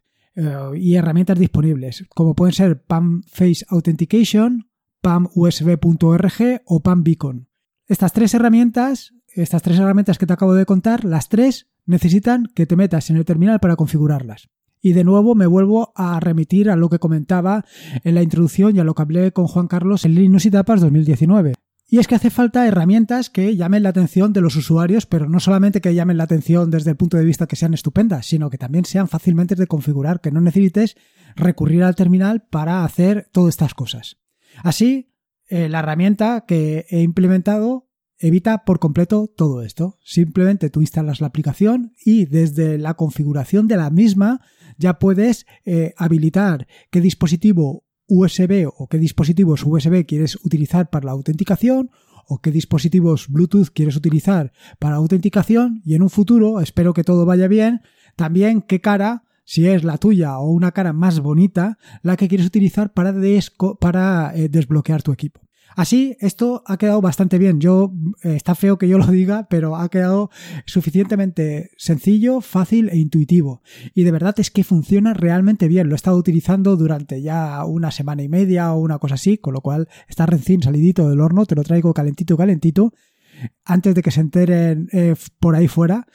y 0.74 0.96
herramientas 0.96 1.38
disponibles, 1.38 2.06
como 2.08 2.34
pueden 2.34 2.54
ser 2.54 2.82
PAM 2.82 3.22
Face 3.28 3.64
Authentication, 3.68 4.68
PAM 5.00 5.28
USB.org 5.32 6.62
o 6.64 6.80
PAM 6.80 7.04
Beacon. 7.04 7.48
Estas 7.86 8.12
tres 8.12 8.34
herramientas, 8.34 9.14
estas 9.34 9.62
tres 9.62 9.78
herramientas 9.78 10.18
que 10.18 10.26
te 10.26 10.32
acabo 10.32 10.54
de 10.54 10.66
contar, 10.66 11.04
las 11.04 11.28
tres 11.28 11.68
necesitan 11.86 12.46
que 12.54 12.66
te 12.66 12.76
metas 12.76 13.10
en 13.10 13.16
el 13.16 13.24
terminal 13.24 13.60
para 13.60 13.76
configurarlas. 13.76 14.48
Y 14.80 14.92
de 14.92 15.04
nuevo 15.04 15.34
me 15.34 15.46
vuelvo 15.46 15.92
a 15.96 16.20
remitir 16.20 16.70
a 16.70 16.76
lo 16.76 16.90
que 16.90 16.98
comentaba 16.98 17.64
en 18.02 18.14
la 18.14 18.22
introducción 18.22 18.76
y 18.76 18.80
a 18.80 18.84
lo 18.84 18.94
que 18.94 19.02
hablé 19.02 19.32
con 19.32 19.46
Juan 19.46 19.66
Carlos 19.66 20.04
en 20.04 20.14
Linux 20.14 20.46
y 20.46 20.50
Tapas 20.50 20.80
2019. 20.82 21.54
Y 21.88 21.98
es 21.98 22.06
que 22.06 22.14
hace 22.14 22.30
falta 22.30 22.66
herramientas 22.66 23.30
que 23.30 23.56
llamen 23.56 23.82
la 23.82 23.90
atención 23.90 24.32
de 24.32 24.40
los 24.40 24.56
usuarios, 24.56 25.06
pero 25.06 25.28
no 25.28 25.38
solamente 25.40 25.80
que 25.80 25.94
llamen 25.94 26.16
la 26.16 26.24
atención 26.24 26.70
desde 26.70 26.90
el 26.90 26.96
punto 26.96 27.16
de 27.16 27.24
vista 27.24 27.46
que 27.46 27.56
sean 27.56 27.74
estupendas, 27.74 28.26
sino 28.26 28.50
que 28.50 28.58
también 28.58 28.84
sean 28.84 29.08
fácilmente 29.08 29.54
de 29.54 29.66
configurar, 29.66 30.20
que 30.20 30.30
no 30.30 30.40
necesites 30.40 30.96
recurrir 31.36 31.84
al 31.84 31.94
terminal 31.94 32.42
para 32.50 32.84
hacer 32.84 33.28
todas 33.32 33.50
estas 33.50 33.74
cosas. 33.74 34.18
Así, 34.62 35.12
eh, 35.46 35.68
la 35.68 35.80
herramienta 35.80 36.44
que 36.46 36.86
he 36.88 37.00
implementado 37.02 37.88
evita 38.26 38.64
por 38.64 38.78
completo 38.78 39.30
todo 39.36 39.62
esto. 39.62 39.98
Simplemente 40.02 40.70
tú 40.70 40.80
instalas 40.80 41.20
la 41.20 41.26
aplicación 41.26 41.92
y 42.04 42.24
desde 42.24 42.78
la 42.78 42.94
configuración 42.94 43.68
de 43.68 43.76
la 43.76 43.90
misma 43.90 44.40
ya 44.78 44.98
puedes 44.98 45.46
eh, 45.66 45.92
habilitar 45.98 46.66
qué 46.90 47.02
dispositivo 47.02 47.84
USB 48.06 48.66
o 48.66 48.88
qué 48.88 48.98
dispositivos 48.98 49.62
USB 49.64 50.06
quieres 50.06 50.36
utilizar 50.42 50.88
para 50.88 51.06
la 51.06 51.12
autenticación 51.12 51.90
o 52.26 52.38
qué 52.38 52.50
dispositivos 52.50 53.28
Bluetooth 53.28 53.68
quieres 53.74 53.96
utilizar 53.96 54.52
para 54.78 54.96
autenticación 54.96 55.82
y 55.84 55.94
en 55.94 56.02
un 56.02 56.10
futuro, 56.10 56.60
espero 56.60 56.94
que 56.94 57.04
todo 57.04 57.26
vaya 57.26 57.46
bien, 57.46 57.82
también 58.16 58.62
qué 58.62 58.80
cara, 58.80 59.24
si 59.44 59.68
es 59.68 59.84
la 59.84 59.98
tuya 59.98 60.38
o 60.38 60.50
una 60.50 60.72
cara 60.72 60.94
más 60.94 61.20
bonita, 61.20 61.76
la 62.02 62.16
que 62.16 62.28
quieres 62.28 62.46
utilizar 62.46 62.94
para, 62.94 63.14
para 63.78 64.32
eh, 64.34 64.48
desbloquear 64.48 65.02
tu 65.02 65.12
equipo. 65.12 65.43
Así, 65.76 66.16
esto 66.20 66.62
ha 66.66 66.76
quedado 66.76 67.00
bastante 67.00 67.38
bien. 67.38 67.60
Yo, 67.60 67.92
eh, 68.22 68.34
está 68.36 68.54
feo 68.54 68.78
que 68.78 68.88
yo 68.88 68.98
lo 68.98 69.06
diga, 69.06 69.46
pero 69.48 69.76
ha 69.76 69.88
quedado 69.88 70.30
suficientemente 70.66 71.70
sencillo, 71.76 72.40
fácil 72.40 72.88
e 72.90 72.98
intuitivo. 72.98 73.62
Y 73.94 74.04
de 74.04 74.12
verdad 74.12 74.34
es 74.38 74.50
que 74.50 74.64
funciona 74.64 75.14
realmente 75.14 75.68
bien. 75.68 75.88
Lo 75.88 75.94
he 75.94 75.96
estado 75.96 76.16
utilizando 76.16 76.76
durante 76.76 77.22
ya 77.22 77.64
una 77.64 77.90
semana 77.90 78.22
y 78.22 78.28
media 78.28 78.72
o 78.72 78.80
una 78.80 78.98
cosa 78.98 79.14
así, 79.14 79.38
con 79.38 79.54
lo 79.54 79.60
cual 79.60 79.88
está 80.08 80.26
recién 80.26 80.62
salidito 80.62 81.08
del 81.08 81.20
horno, 81.20 81.46
te 81.46 81.54
lo 81.54 81.62
traigo 81.62 81.92
calentito, 81.92 82.36
calentito, 82.36 82.92
antes 83.64 83.94
de 83.94 84.02
que 84.02 84.10
se 84.10 84.20
enteren 84.20 84.88
eh, 84.92 85.14
por 85.40 85.56
ahí 85.56 85.68
fuera, 85.68 86.06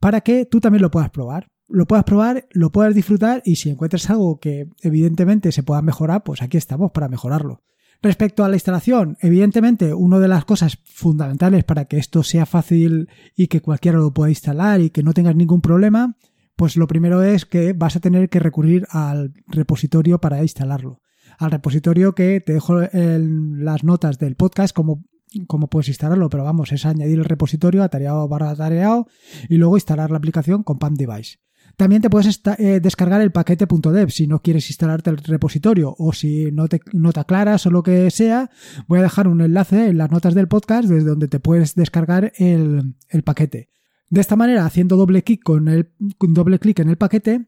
para 0.00 0.20
que 0.20 0.44
tú 0.46 0.60
también 0.60 0.82
lo 0.82 0.90
puedas 0.90 1.10
probar 1.10 1.48
lo 1.68 1.86
puedas 1.86 2.04
probar, 2.04 2.46
lo 2.50 2.72
puedas 2.72 2.94
disfrutar 2.94 3.42
y 3.44 3.56
si 3.56 3.70
encuentras 3.70 4.08
algo 4.10 4.40
que 4.40 4.68
evidentemente 4.82 5.52
se 5.52 5.62
pueda 5.62 5.82
mejorar, 5.82 6.22
pues 6.24 6.42
aquí 6.42 6.56
estamos 6.56 6.90
para 6.92 7.08
mejorarlo. 7.08 7.62
Respecto 8.00 8.44
a 8.44 8.48
la 8.48 8.56
instalación, 8.56 9.16
evidentemente, 9.20 9.92
una 9.92 10.20
de 10.20 10.28
las 10.28 10.44
cosas 10.44 10.78
fundamentales 10.84 11.64
para 11.64 11.86
que 11.86 11.98
esto 11.98 12.22
sea 12.22 12.46
fácil 12.46 13.08
y 13.36 13.48
que 13.48 13.60
cualquiera 13.60 13.98
lo 13.98 14.14
pueda 14.14 14.30
instalar 14.30 14.80
y 14.80 14.90
que 14.90 15.02
no 15.02 15.12
tengas 15.12 15.34
ningún 15.34 15.60
problema, 15.60 16.16
pues 16.54 16.76
lo 16.76 16.86
primero 16.86 17.22
es 17.22 17.44
que 17.44 17.72
vas 17.72 17.96
a 17.96 18.00
tener 18.00 18.28
que 18.28 18.38
recurrir 18.38 18.86
al 18.90 19.32
repositorio 19.48 20.20
para 20.20 20.42
instalarlo. 20.42 21.00
Al 21.38 21.50
repositorio 21.50 22.14
que 22.14 22.40
te 22.40 22.52
dejo 22.52 22.82
en 22.82 23.64
las 23.64 23.82
notas 23.82 24.18
del 24.18 24.36
podcast 24.36 24.74
como, 24.74 25.04
como 25.48 25.68
puedes 25.68 25.88
instalarlo, 25.88 26.30
pero 26.30 26.44
vamos, 26.44 26.70
es 26.72 26.86
añadir 26.86 27.18
el 27.18 27.24
repositorio 27.24 27.82
atareado 27.82 28.28
barra 28.28 28.50
atareado 28.50 29.08
y 29.48 29.56
luego 29.56 29.76
instalar 29.76 30.10
la 30.12 30.18
aplicación 30.18 30.62
con 30.62 30.78
PAM 30.78 30.94
Device. 30.94 31.38
También 31.78 32.02
te 32.02 32.10
puedes 32.10 32.42
eh, 32.58 32.80
descargar 32.80 33.20
el 33.20 33.30
paquete.dev 33.30 34.10
si 34.10 34.26
no 34.26 34.42
quieres 34.42 34.68
instalarte 34.68 35.10
el 35.10 35.18
repositorio 35.18 35.94
o 35.96 36.12
si 36.12 36.50
no 36.50 36.66
te, 36.66 36.80
aclaras 37.14 37.66
o 37.66 37.70
lo 37.70 37.84
que 37.84 38.10
sea. 38.10 38.50
Voy 38.88 38.98
a 38.98 39.02
dejar 39.02 39.28
un 39.28 39.40
enlace 39.40 39.86
en 39.86 39.96
las 39.96 40.10
notas 40.10 40.34
del 40.34 40.48
podcast 40.48 40.88
desde 40.88 41.08
donde 41.08 41.28
te 41.28 41.38
puedes 41.38 41.76
descargar 41.76 42.32
el, 42.36 42.96
paquete. 43.24 43.70
De 44.10 44.20
esta 44.20 44.34
manera, 44.34 44.66
haciendo 44.66 44.96
doble 44.96 45.22
clic 45.22 45.40
con 45.44 46.34
doble 46.34 46.58
clic 46.58 46.80
en 46.80 46.88
el 46.88 46.98
paquete, 46.98 47.46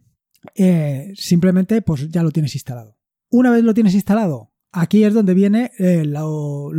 eh, 0.54 1.12
simplemente 1.16 1.82
pues 1.82 2.08
ya 2.08 2.22
lo 2.22 2.30
tienes 2.30 2.54
instalado. 2.54 2.96
Una 3.30 3.50
vez 3.50 3.64
lo 3.64 3.74
tienes 3.74 3.94
instalado, 3.94 4.52
aquí 4.70 5.02
es 5.02 5.12
donde 5.12 5.34
viene 5.34 5.72
eh, 5.80 6.04
lo, 6.04 6.70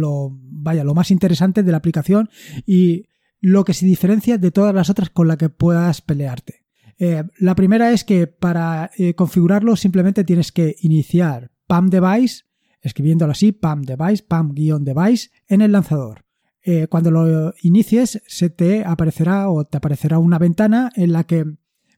vaya, 0.41 0.86
lo 0.86 0.93
más 0.93 1.12
interesante 1.12 1.63
de 1.63 1.72
la 1.72 1.79
aplicación 1.79 2.29
y 2.65 3.08
lo 3.41 3.65
que 3.65 3.74
se 3.74 3.86
diferencia 3.86 4.38
de 4.38 4.51
todas 4.51 4.74
las 4.74 4.89
otras 4.89 5.10
con 5.10 5.27
las 5.27 5.36
que 5.36 5.50
puedas 5.50 6.01
pelearte. 6.01 6.61
Eh, 7.03 7.24
la 7.39 7.55
primera 7.55 7.91
es 7.91 8.03
que 8.03 8.27
para 8.27 8.91
eh, 8.96 9.15
configurarlo 9.15 9.75
simplemente 9.75 10.24
tienes 10.24 10.51
que 10.51 10.75
iniciar 10.81 11.50
PAM 11.65 11.89
Device, 11.89 12.43
escribiéndolo 12.79 13.31
así, 13.31 13.51
PAM 13.53 13.81
Device, 13.81 14.24
PAM-Device, 14.24 15.31
en 15.48 15.62
el 15.62 15.72
lanzador. 15.72 16.25
Eh, 16.62 16.86
cuando 16.86 17.10
lo 17.10 17.55
inicies, 17.63 18.22
se 18.27 18.51
te 18.51 18.86
aparecerá 18.86 19.50
o 19.50 19.65
te 19.65 19.77
aparecerá 19.77 20.20
una 20.20 20.38
ventana 20.38 20.91
en 20.96 21.12
la 21.12 21.24
que 21.24 21.43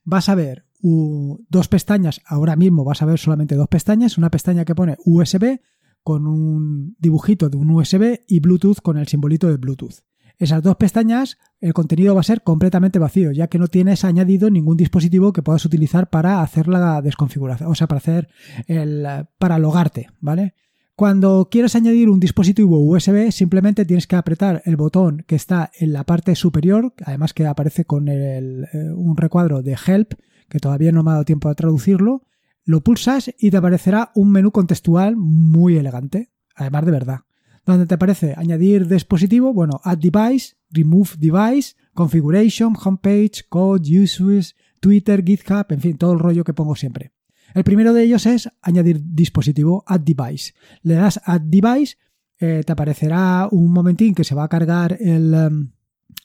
vas 0.04 0.30
a 0.30 0.34
ver 0.34 0.64
dos 0.80 1.68
pestañas. 1.68 2.22
Ahora 2.24 2.56
mismo 2.56 2.82
vas 2.82 3.02
a 3.02 3.06
ver 3.06 3.18
solamente 3.18 3.56
dos 3.56 3.68
pestañas. 3.68 4.16
Una 4.16 4.30
pestaña 4.30 4.64
que 4.64 4.74
pone 4.74 4.96
USB 5.04 5.60
con 6.02 6.26
un 6.26 6.96
dibujito 6.98 7.50
de 7.50 7.58
un 7.58 7.68
USB 7.70 8.20
y 8.26 8.40
Bluetooth 8.40 8.80
con 8.80 8.96
el 8.96 9.06
simbolito 9.06 9.48
de 9.48 9.58
Bluetooth 9.58 10.00
esas 10.38 10.62
dos 10.62 10.76
pestañas, 10.76 11.38
el 11.60 11.72
contenido 11.72 12.14
va 12.14 12.20
a 12.20 12.24
ser 12.24 12.42
completamente 12.42 12.98
vacío, 12.98 13.30
ya 13.32 13.46
que 13.46 13.58
no 13.58 13.68
tienes 13.68 14.04
añadido 14.04 14.50
ningún 14.50 14.76
dispositivo 14.76 15.32
que 15.32 15.42
puedas 15.42 15.64
utilizar 15.64 16.10
para 16.10 16.42
hacer 16.42 16.68
la 16.68 17.00
desconfiguración, 17.02 17.70
o 17.70 17.74
sea, 17.74 17.86
para 17.86 17.98
hacer 17.98 18.28
el, 18.66 19.06
para 19.38 19.58
logarte, 19.58 20.08
¿vale? 20.20 20.54
Cuando 20.96 21.48
quieres 21.50 21.74
añadir 21.74 22.08
un 22.08 22.20
dispositivo 22.20 22.78
USB, 22.78 23.32
simplemente 23.32 23.84
tienes 23.84 24.06
que 24.06 24.14
apretar 24.16 24.62
el 24.64 24.76
botón 24.76 25.24
que 25.26 25.34
está 25.34 25.70
en 25.78 25.92
la 25.92 26.04
parte 26.04 26.36
superior, 26.36 26.94
además 27.04 27.34
que 27.34 27.46
aparece 27.46 27.84
con 27.84 28.08
eh, 28.08 28.68
un 28.94 29.16
recuadro 29.16 29.62
de 29.62 29.76
Help, 29.86 30.14
que 30.48 30.60
todavía 30.60 30.92
no 30.92 31.02
me 31.02 31.10
ha 31.10 31.14
dado 31.14 31.24
tiempo 31.24 31.48
a 31.48 31.54
traducirlo, 31.54 32.22
lo 32.64 32.82
pulsas 32.82 33.32
y 33.38 33.50
te 33.50 33.56
aparecerá 33.56 34.12
un 34.14 34.30
menú 34.30 34.52
contextual 34.52 35.16
muy 35.16 35.76
elegante, 35.76 36.30
además 36.54 36.84
de 36.84 36.92
verdad 36.92 37.20
donde 37.64 37.86
te 37.86 37.94
aparece 37.94 38.34
añadir 38.36 38.86
dispositivo, 38.86 39.52
bueno, 39.52 39.80
add 39.84 39.98
device, 39.98 40.56
remove 40.70 41.10
device, 41.18 41.74
configuration, 41.94 42.74
homepage, 42.82 43.44
code, 43.48 43.88
users, 43.88 44.54
Twitter, 44.80 45.24
GitHub, 45.24 45.66
en 45.70 45.80
fin, 45.80 45.96
todo 45.96 46.12
el 46.12 46.18
rollo 46.18 46.44
que 46.44 46.52
pongo 46.52 46.76
siempre. 46.76 47.12
El 47.54 47.64
primero 47.64 47.92
de 47.92 48.02
ellos 48.02 48.26
es 48.26 48.50
añadir 48.60 49.00
dispositivo, 49.02 49.84
add 49.86 50.00
device. 50.00 50.52
Le 50.82 50.94
das 50.94 51.20
add 51.24 51.42
device, 51.42 51.96
eh, 52.38 52.62
te 52.66 52.72
aparecerá 52.72 53.48
un 53.50 53.72
momentín 53.72 54.14
que 54.14 54.24
se 54.24 54.34
va 54.34 54.44
a 54.44 54.48
cargar 54.48 54.98
el, 55.00 55.32
em, 55.32 55.70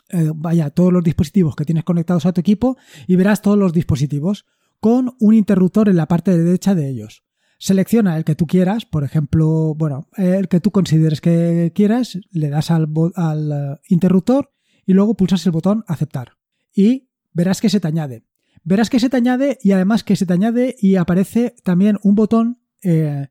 eh, 0.10 0.32
vaya, 0.36 0.72
todos 0.72 0.92
los 0.92 1.04
dispositivos 1.04 1.56
que 1.56 1.66
tienes 1.66 1.84
conectados 1.84 2.26
a 2.26 2.34
tu 2.34 2.42
equipo 2.42 2.78
y 3.08 3.16
verás 3.16 3.42
todos 3.42 3.58
los 3.58 3.74
dispositivos 3.74 4.46
con 4.80 5.16
un 5.20 5.36
interruptor 5.36 5.88
en 5.88 5.98
la 5.98 6.08
parte 6.08 6.36
derecha 6.36 6.74
de 6.74 6.90
ellos. 6.90 7.24
Selecciona 7.62 8.16
el 8.16 8.24
que 8.24 8.36
tú 8.36 8.48
quieras, 8.48 8.86
por 8.86 9.04
ejemplo, 9.04 9.76
bueno, 9.76 10.08
el 10.16 10.48
que 10.48 10.62
tú 10.62 10.72
consideres 10.72 11.20
que 11.20 11.74
quieras, 11.76 12.18
le 12.32 12.50
das 12.50 12.72
al, 12.72 12.88
al 13.16 13.52
eh, 13.52 13.80
interruptor 13.90 14.54
y 14.86 14.94
luego 14.94 15.16
pulsas 15.16 15.46
el 15.46 15.52
botón 15.52 15.84
aceptar. 15.86 16.38
Y 16.74 17.10
verás 17.34 17.60
que 17.60 17.70
se 17.70 17.82
te 17.82 17.88
añade. 17.90 18.24
Verás 18.64 18.90
que 18.90 19.02
se 19.02 19.10
te 19.10 19.18
añade 19.18 19.58
y 19.62 19.74
además 19.74 20.06
que 20.06 20.16
se 20.16 20.26
te 20.26 20.32
añade 20.32 20.78
y 20.80 20.96
aparece 20.96 21.54
también 21.64 22.00
un 22.02 22.16
botón 22.16 22.62
eh, 22.82 23.28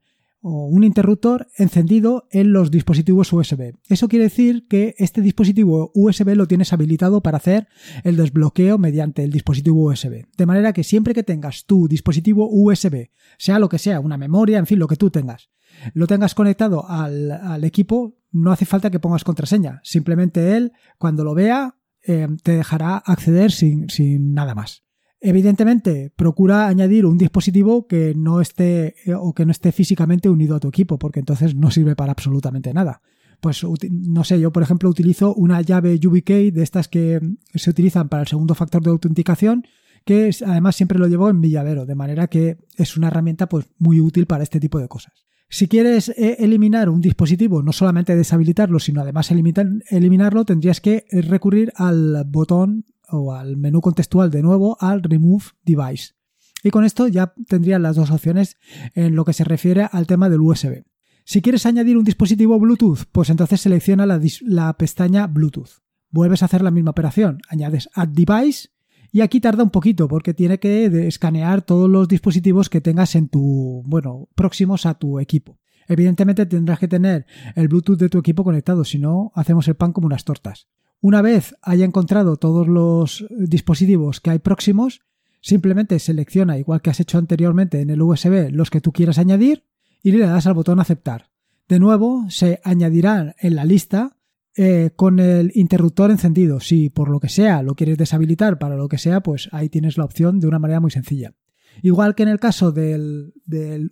o 0.49 0.67
un 0.67 0.83
interruptor 0.83 1.49
encendido 1.59 2.27
en 2.31 2.53
los 2.53 2.71
dispositivos 2.71 3.33
USB. 3.33 3.75
Eso 3.89 4.09
quiere 4.09 4.25
decir 4.25 4.67
que 4.67 4.95
este 4.97 5.21
dispositivo 5.21 5.93
USB 5.95 6.35
lo 6.35 6.49
tienes 6.49 6.73
habilitado 6.73 7.23
para 7.23 7.37
hacer 7.37 7.69
el 8.03 8.17
desbloqueo 8.17 8.79
mediante 8.79 9.25
el 9.25 9.31
dispositivo 9.31 9.85
USB. 9.85 10.25
De 10.37 10.47
manera 10.47 10.73
que 10.73 10.85
siempre 10.85 11.13
que 11.13 11.23
tengas 11.23 11.67
tu 11.67 11.87
dispositivo 11.87 12.49
USB, 12.51 13.11
sea 13.37 13.59
lo 13.59 13.69
que 13.69 13.79
sea, 13.79 14.01
una 14.01 14.17
memoria, 14.17 14.59
en 14.59 14.67
fin, 14.67 14.79
lo 14.79 14.89
que 14.89 14.97
tú 14.97 15.11
tengas, 15.11 15.51
lo 15.93 16.07
tengas 16.07 16.35
conectado 16.35 16.89
al, 16.89 17.63
equipo, 17.65 18.17
no 18.33 18.51
hace 18.51 18.65
falta 18.65 18.91
que 18.91 19.01
pongas 19.01 19.25
contraseña. 19.25 19.81
Simplemente 19.85 20.57
él, 20.57 20.73
cuando 20.97 21.25
lo 21.25 21.35
vea, 21.35 21.77
eh, 22.03 22.27
te 22.43 22.53
dejará 22.53 22.97
acceder 22.97 23.53
sin, 23.53 23.91
sin 23.91 24.33
nada 24.33 24.55
más. 24.55 24.88
Evidentemente, 25.21 26.13
procura 26.15 26.69
añadir 26.69 27.05
un 27.05 27.19
dispositivo 27.19 27.89
que 27.89 28.15
no 28.17 28.41
esté 28.41 28.95
eh, 29.05 29.15
o 29.15 29.35
que 29.35 29.45
no 29.45 29.51
esté 29.51 29.73
físicamente 29.73 30.29
unido 30.29 30.57
a 30.57 30.61
tu 30.61 30.69
equipo, 30.69 30.99
porque 30.99 31.21
entonces 31.21 31.55
no 31.57 31.71
sirve 31.71 31.97
para 31.97 32.13
absolutamente 32.13 32.73
nada. 32.73 33.03
pues 33.41 33.65
no 33.91 34.25
sé, 34.25 34.41
yo 34.41 34.53
por 34.53 34.63
ejemplo 34.63 34.89
utilizo 34.89 35.35
una 35.35 35.61
llave 35.63 35.99
YubiKey 35.99 36.51
de 36.51 36.63
estas 36.63 36.89
que 36.89 37.21
se 37.55 37.71
utilizan 37.71 38.09
para 38.09 38.23
el 38.23 38.29
segundo 38.29 38.55
factor 38.55 38.83
de 38.83 38.91
autenticación, 38.91 39.65
que 40.05 40.31
además 40.47 40.77
siempre 40.77 40.99
lo 40.99 41.07
llevo 41.07 41.29
en 41.29 41.39
mi 41.41 41.51
llavero, 41.51 41.85
de 41.85 41.95
manera 41.95 42.29
que 42.29 42.59
es 42.77 42.97
una 42.97 43.09
herramienta 43.09 43.49
pues 43.49 43.67
muy 43.79 44.01
útil 44.01 44.27
para 44.27 44.43
este 44.43 44.61
tipo 44.61 44.79
de 44.79 44.89
cosas. 44.89 45.13
Si 45.51 45.67
quieres 45.67 46.11
eh, 46.11 46.37
eliminar 46.41 46.89
un 46.89 47.01
dispositivo, 47.01 47.63
no 47.63 47.73
solamente 47.73 48.15
deshabilitarlo, 48.15 48.79
sino 48.79 49.01
además 49.01 49.31
eliminarlo, 49.31 50.45
tendrías 50.45 50.81
que 50.81 51.07
recurrir 51.11 51.73
al 51.77 52.25
botón 52.27 52.85
o 53.09 53.33
al 53.33 53.57
menú 53.57 53.81
contextual 53.81 54.31
de 54.31 54.43
nuevo, 54.43 54.77
al 54.81 55.03
Remove 55.03 55.45
Device. 55.65 56.15
Y 56.63 56.71
con 56.71 56.85
esto 56.85 57.09
ya 57.09 57.35
tendrías 57.47 57.81
las 57.81 57.97
dos 57.97 58.11
opciones 58.11 58.57
en 58.95 59.15
lo 59.15 59.25
que 59.25 59.33
se 59.33 59.45
refiere 59.45 59.89
al 59.91 60.07
tema 60.07 60.29
del 60.29 60.41
USB. 60.41 60.85
Si 61.25 61.43
quieres 61.43 61.67
añadir 61.67 61.99
un 61.99 62.05
dispositivo 62.05 62.59
Bluetooth, 62.59 63.05
pues 63.13 63.31
entonces 63.31 63.61
selecciona 63.61 64.07
la, 64.07 64.73
pestaña 64.79 65.27
Bluetooth. 65.27 65.83
Vuelves 66.11 66.43
a 66.43 66.47
hacer 66.47 66.63
la 66.63 66.71
misma 66.71 66.93
operación, 66.93 67.41
añades 67.51 67.91
Add 67.95 68.09
Device 68.09 68.71
y 69.13 69.21
aquí 69.21 69.41
tarda 69.41 69.63
un 69.63 69.71
poquito 69.71 70.09
porque 70.09 70.33
tiene 70.33 70.59
que 70.59 70.87
escanear 71.07 71.63
todos 71.63 71.89
los 71.89 72.09
dispositivos 72.09 72.71
que 72.71 72.81
tengas 72.81 73.15
en 73.15 73.29
tu, 73.29 73.83
bueno, 73.85 74.29
próximos 74.35 74.87
a 74.87 74.95
tu 74.95 75.21
equipo. 75.21 75.59
Evidentemente 75.87 76.47
tendrás 76.47 76.79
que 76.79 76.89
tener 76.89 77.27
el 77.55 77.69
Bluetooth 77.69 77.99
de 77.99 78.09
tu 78.09 78.19
equipo 78.19 78.43
conectado, 78.43 78.85
si 78.85 78.99
no, 78.99 79.31
hacemos 79.35 79.69
el 79.69 79.75
pan 79.75 79.93
como 79.93 80.07
unas 80.07 80.25
tortas. 80.25 80.69
Una 81.01 81.23
vez 81.23 81.55
haya 81.63 81.85
encontrado 81.85 82.37
todos 82.37 82.67
los 82.67 83.25
dispositivos 83.31 84.21
que 84.21 84.31
hay 84.31 84.39
próximos, 84.41 85.01
simplemente 85.41 85.99
selecciona, 85.99 86.59
igual 86.59 86.83
que 86.83 86.91
has 86.91 87.01
hecho 87.01 87.19
anteriormente 87.19 87.81
en 87.81 87.91
el 87.91 88.03
USB, 88.03 88.51
los 88.51 88.71
que 88.71 88.81
tú 88.81 88.93
quieras 88.93 89.19
añadir 89.19 89.65
y 90.03 90.13
le 90.13 90.27
das 90.27 90.47
al 90.47 90.55
botón 90.55 90.81
aceptar. 90.81 91.31
De 91.69 91.79
nuevo, 91.79 92.27
se 92.31 92.61
añadirán 92.65 93.35
en 93.39 93.55
la 93.55 93.65
lista 93.65 94.17
eh, 94.57 94.91
con 94.97 95.21
el 95.21 95.53
interruptor 95.55 96.11
encendido. 96.11 96.59
Si 96.59 96.91
por 96.91 97.11
lo 97.11 97.21
que 97.21 97.29
sea 97.29 97.63
lo 97.63 97.75
quieres 97.75 97.97
deshabilitar 97.97 98.59
para 98.59 98.77
lo 98.77 98.89
que 98.89 98.99
sea, 98.99 99.21
pues 99.21 99.49
ahí 99.53 99.69
tienes 99.69 99.99
la 99.99 100.05
opción 100.05 100.41
de 100.41 100.49
una 100.49 100.59
manera 100.59 100.81
muy 100.81 100.91
sencilla. 100.91 101.35
Igual 101.83 102.17
que 102.17 102.25
en 102.25 102.31
el 102.31 102.41
caso 102.41 102.73
del, 102.73 103.35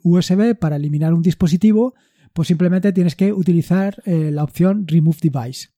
USB, 0.02 0.58
para 0.58 0.74
eliminar 0.74 1.14
un 1.14 1.22
dispositivo, 1.22 1.94
pues 2.32 2.48
simplemente 2.48 2.92
tienes 2.92 3.14
que 3.14 3.32
utilizar 3.32 4.02
eh, 4.06 4.30
la 4.32 4.42
opción 4.42 4.88
Remove 4.88 5.18
Device. 5.22 5.68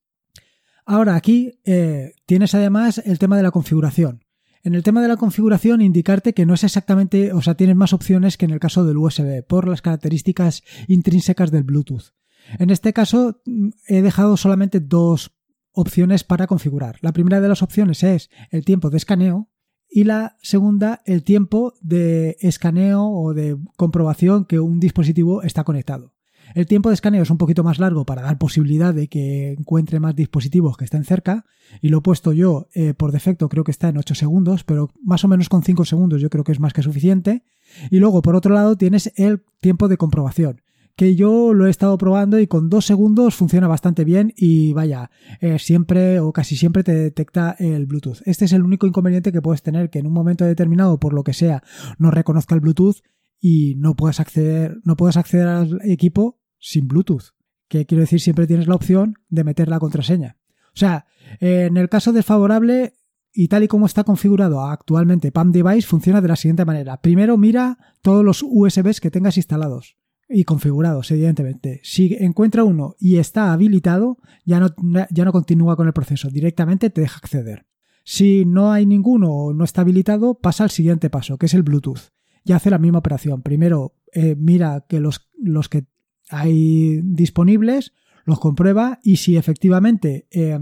Ahora 0.91 1.17
aquí 1.17 1.61
eh, 1.67 2.15
tienes 2.25 2.55
además 2.55 3.03
el 3.05 3.19
tema 3.19 3.37
de 3.37 3.43
la 3.43 3.51
configuración. 3.51 4.25
En 4.63 4.75
el 4.75 4.83
tema 4.83 5.03
de 5.03 5.09
la 5.09 5.19
configuración, 5.19 5.83
indicarte 5.83 6.33
que 6.33 6.47
no 6.47 6.55
es 6.55 6.65
exactamente, 6.65 7.35
o 7.35 7.43
sea, 7.43 7.57
tienes 7.57 7.77
más 7.77 7.93
opciones 7.93 8.39
que 8.39 8.47
en 8.47 8.53
el 8.53 8.59
caso 8.59 8.87
del 8.87 8.97
USB 8.97 9.47
por 9.47 9.69
las 9.69 9.83
características 9.83 10.63
intrínsecas 10.87 11.51
del 11.51 11.65
Bluetooth. 11.65 12.15
En 12.59 12.71
este 12.71 12.95
caso 12.95 13.43
mm, 13.45 13.69
he 13.87 14.01
dejado 14.01 14.39
solamente 14.39 14.81
dos 14.81 15.37
opciones 15.73 16.25
para 16.25 16.47
configurar. 16.47 16.97
La 17.03 17.13
primera 17.13 17.43
de 17.43 17.51
las 17.51 17.63
opciones 17.63 18.03
es 18.03 18.31
el 18.51 18.65
tiempo 18.65 18.89
de 18.89 18.97
escaneo 18.97 19.51
y 19.91 20.05
la 20.05 20.39
segunda 20.41 21.03
el 21.05 21.23
tiempo 21.23 21.75
de 21.83 22.39
escaneo 22.41 23.11
o 23.11 23.35
de 23.35 23.59
comprobación 23.77 24.47
que 24.47 24.59
un 24.59 24.81
dispositivo 24.81 25.43
está 25.43 25.65
conectado. 25.65 26.15
El 26.55 26.67
tiempo 26.67 26.89
de 26.89 26.95
escaneo 26.95 27.23
es 27.23 27.31
un 27.31 27.39
poquito 27.39 27.65
más 27.65 27.79
largo 27.79 28.05
para 28.05 28.23
dar 28.23 28.39
posibilidad 28.39 28.95
de 28.95 29.09
que 29.09 29.53
encuentre 29.53 30.01
más 30.01 30.15
dispositivos 30.15 30.77
que 30.77 30.85
estén 30.85 31.05
cerca 31.05 31.45
y 31.83 31.89
lo 31.89 31.99
he 31.99 32.03
puesto 32.03 32.33
yo 32.33 32.69
eh, 32.75 32.95
por 32.95 33.13
defecto 33.13 33.49
creo 33.49 33.65
que 33.65 33.71
está 33.71 33.89
en 33.89 33.99
8 33.99 34.15
segundos, 34.15 34.65
pero 34.65 34.91
más 35.03 35.25
o 35.25 35.29
menos 35.29 35.49
con 35.49 35.63
5 35.63 35.85
segundos 35.85 36.21
yo 36.21 36.31
creo 36.31 36.45
que 36.45 36.53
es 36.53 36.61
más 36.61 36.73
que 36.73 36.83
suficiente. 36.83 37.43
Y 37.91 37.99
luego 37.99 38.23
por 38.23 38.35
otro 38.35 38.55
lado 38.55 38.77
tienes 38.77 39.13
el 39.17 39.43
tiempo 39.61 39.89
de 39.89 39.97
comprobación 39.97 40.63
que 40.99 41.15
yo 41.15 41.55
lo 41.55 41.69
he 41.69 41.71
estado 41.71 41.97
probando 41.97 42.41
y 42.41 42.49
con 42.49 42.69
dos 42.69 42.85
segundos 42.85 43.37
funciona 43.37 43.69
bastante 43.69 44.05
bien 44.05 44.35
y 44.37 44.73
vaya, 44.73 45.13
eh, 45.41 45.61
siempre 45.61 46.19
o 46.19 46.33
casi 46.33 46.57
siempre 46.57 46.83
te 46.83 46.93
detecta 46.93 47.55
el 47.61 47.87
Bluetooth. 47.87 48.21
Este 48.25 48.47
es 48.47 48.53
el 48.53 48.65
único 48.65 48.85
inconveniente 48.85 49.31
que 49.31 49.41
puedes 49.41 49.63
tener, 49.63 49.91
que 49.91 50.01
en 50.01 50.09
un 50.09 50.13
momento 50.13 50.45
determinado, 50.45 50.99
por 50.99 51.13
lo 51.13 51.23
que 51.23 51.35
sea, 51.35 51.63
no 51.99 52.11
reconozca 52.11 52.57
el 52.57 52.63
Bluetooth 52.63 52.97
y 53.41 53.77
no 53.77 53.95
puedas 53.95 54.19
acceder, 54.19 54.81
no 54.83 54.97
puedes 54.97 55.17
acceder 55.17 55.47
al 55.47 55.79
equipo 55.85 56.38
sin 56.59 56.89
Bluetooth. 56.89 57.35
Que 57.69 57.87
quiero 57.87 58.03
decir, 58.03 58.21
siempre 58.21 58.47
tienes 58.47 58.67
la 58.67 58.75
opción 58.75 59.15
de 59.29 59.45
meter 59.45 59.69
la 59.69 59.79
contraseña. 59.79 60.37
O 60.75 60.79
sea, 60.79 61.07
en 61.41 61.77
el 61.77 61.89
caso 61.89 62.13
desfavorable, 62.13 62.95
y 63.33 63.49
tal 63.49 63.63
y 63.63 63.69
como 63.69 63.87
está 63.87 64.05
configurado 64.05 64.63
actualmente 64.63 65.33
PAM 65.33 65.53
Device, 65.53 65.87
funciona 65.87 66.21
de 66.21 66.29
la 66.29 66.37
siguiente 66.37 66.65
manera. 66.65 67.01
Primero 67.01 67.37
mira 67.37 67.79
todos 68.03 68.25
los 68.25 68.43
USBs 68.43 69.01
que 69.01 69.11
tengas 69.11 69.37
instalados 69.37 69.97
y 70.29 70.45
configurados, 70.45 71.11
evidentemente. 71.11 71.81
Si 71.83 72.17
encuentra 72.19 72.65
uno 72.65 72.95
y 72.99 73.17
está 73.17 73.53
habilitado, 73.53 74.19
ya 74.45 74.61
no, 74.61 74.69
ya 75.11 75.25
no 75.25 75.33
continúa 75.33 75.77
con 75.77 75.87
el 75.87 75.93
proceso, 75.93 76.31
directamente 76.31 76.91
te 76.91 77.01
deja 77.01 77.19
acceder. 77.19 77.67
Si 78.05 78.45
no 78.45 78.73
hay 78.73 78.87
ninguno 78.87 79.31
o 79.31 79.53
no 79.53 79.65
está 79.65 79.83
habilitado, 79.83 80.35
pasa 80.35 80.65
al 80.65 80.71
siguiente 80.71 81.11
paso, 81.11 81.37
que 81.37 81.47
es 81.47 81.55
el 81.55 81.63
Bluetooth. 81.63 82.11
Ya 82.45 82.57
hace 82.57 82.71
la 82.71 82.79
misma 82.79 83.01
operación. 83.01 83.43
Primero 83.43 83.95
eh, 84.13 84.35
mira 84.39 84.87
que 84.89 85.01
los, 85.01 85.29
los, 85.39 85.69
que 85.69 85.85
hay 86.31 87.01
disponibles, 87.03 87.93
los 88.25 88.41
comprueba 88.41 88.99
y 89.03 89.17
si 89.17 89.37
efectivamente 89.37 90.27
eh, 90.31 90.59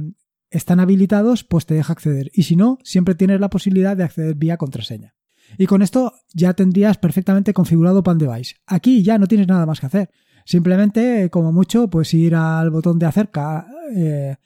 están 0.50 0.81
habilitados, 0.81 1.44
pues 1.44 1.66
te 1.66 1.74
deja 1.74 1.92
acceder. 1.92 2.31
Y 2.33 2.44
si 2.44 2.57
no, 2.57 2.79
siempre 2.85 3.14
tienes 3.14 3.40
la 3.40 3.50
posibilidad 3.50 3.96
de 3.96 4.05
acceder 4.05 4.35
vía 4.35 4.57
contraseña. 4.57 5.14
Y 5.59 5.66
con 5.66 5.83
esto 5.83 6.12
ya 6.35 6.55
tendrías 6.55 6.98
perfectamente 6.98 7.52
configurado 7.52 8.02
Pan 8.02 8.18
Device. 8.18 8.57
Aquí 8.66 9.02
ya 9.02 9.18
no 9.18 9.26
tienes 9.26 9.48
nada 9.48 9.66
más 9.66 9.81
que 9.81 9.87
hacer. 9.87 10.11
Simplemente, 10.44 11.31
como 11.31 11.52
mucho, 11.52 11.88
pues 11.90 12.14
ir 12.14 12.35
al 12.35 12.70
botón 12.70 12.98
de 12.98 13.07
acerca 13.07 13.66
eh, 13.94 14.37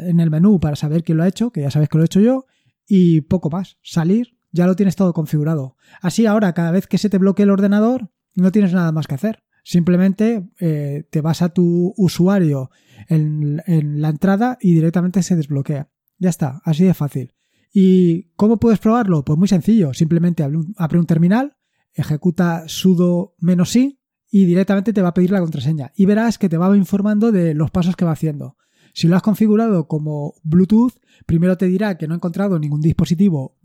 en 0.00 0.20
el 0.20 0.30
menú 0.30 0.60
para 0.60 0.76
saber 0.76 1.02
quién 1.02 1.18
lo 1.18 1.24
ha 1.24 1.28
hecho, 1.28 1.50
que 1.50 1.62
ya 1.62 1.70
sabes 1.70 1.88
que 1.88 1.98
lo 1.98 2.04
he 2.04 2.06
hecho 2.06 2.20
yo, 2.20 2.46
y 2.86 3.22
poco 3.22 3.50
más. 3.50 3.78
Salir, 3.82 4.38
ya 4.52 4.66
lo 4.66 4.76
tienes 4.76 4.96
todo 4.96 5.12
configurado. 5.12 5.76
Así 6.00 6.26
ahora, 6.26 6.52
cada 6.54 6.70
vez 6.70 6.86
que 6.86 6.98
se 6.98 7.10
te 7.10 7.18
bloquee 7.18 7.44
el 7.44 7.50
ordenador, 7.50 8.10
no 8.34 8.52
tienes 8.52 8.72
nada 8.72 8.92
más 8.92 9.06
que 9.06 9.14
hacer. 9.14 9.42
Simplemente 9.68 10.48
eh, 10.60 11.08
te 11.10 11.20
vas 11.20 11.42
a 11.42 11.48
tu 11.48 11.92
usuario 11.96 12.70
en 13.08 14.00
la 14.00 14.10
entrada 14.10 14.58
y 14.60 14.72
directamente 14.74 15.24
se 15.24 15.34
desbloquea. 15.34 15.90
Ya 16.18 16.28
está, 16.28 16.62
así 16.64 16.84
de 16.84 16.94
fácil. 16.94 17.34
¿Y 17.72 18.30
cómo 18.36 18.58
puedes 18.58 18.78
probarlo? 18.78 19.24
Pues 19.24 19.36
muy 19.36 19.48
sencillo, 19.48 19.92
simplemente 19.92 20.44
abre 20.44 20.98
un, 21.00 21.06
terminal, 21.06 21.56
ejecuta 21.94 22.62
sudo 22.68 23.34
menos 23.40 23.74
i 23.74 23.98
y 24.30 24.44
directamente 24.44 24.92
te 24.92 25.02
va 25.02 25.08
a 25.08 25.14
pedir 25.14 25.32
la 25.32 25.40
contraseña 25.40 25.90
y 25.96 26.06
verás 26.06 26.38
que 26.38 26.48
te 26.48 26.58
va 26.58 26.76
informando 26.76 27.32
de 27.32 27.52
los 27.52 27.72
pasos 27.72 27.96
que 27.96 28.04
va 28.04 28.12
haciendo. 28.12 28.56
Si 28.94 29.08
lo 29.08 29.16
has 29.16 29.22
configurado 29.22 29.88
como 29.88 30.34
Bluetooth, 30.44 30.94
primero 31.26 31.56
te 31.56 31.66
dirá 31.66 31.98
que 31.98 32.06
no 32.06 32.14
ha 32.14 32.18
encontrado 32.18 32.60
ningún 32.60 32.82
dispositivo 32.82 33.58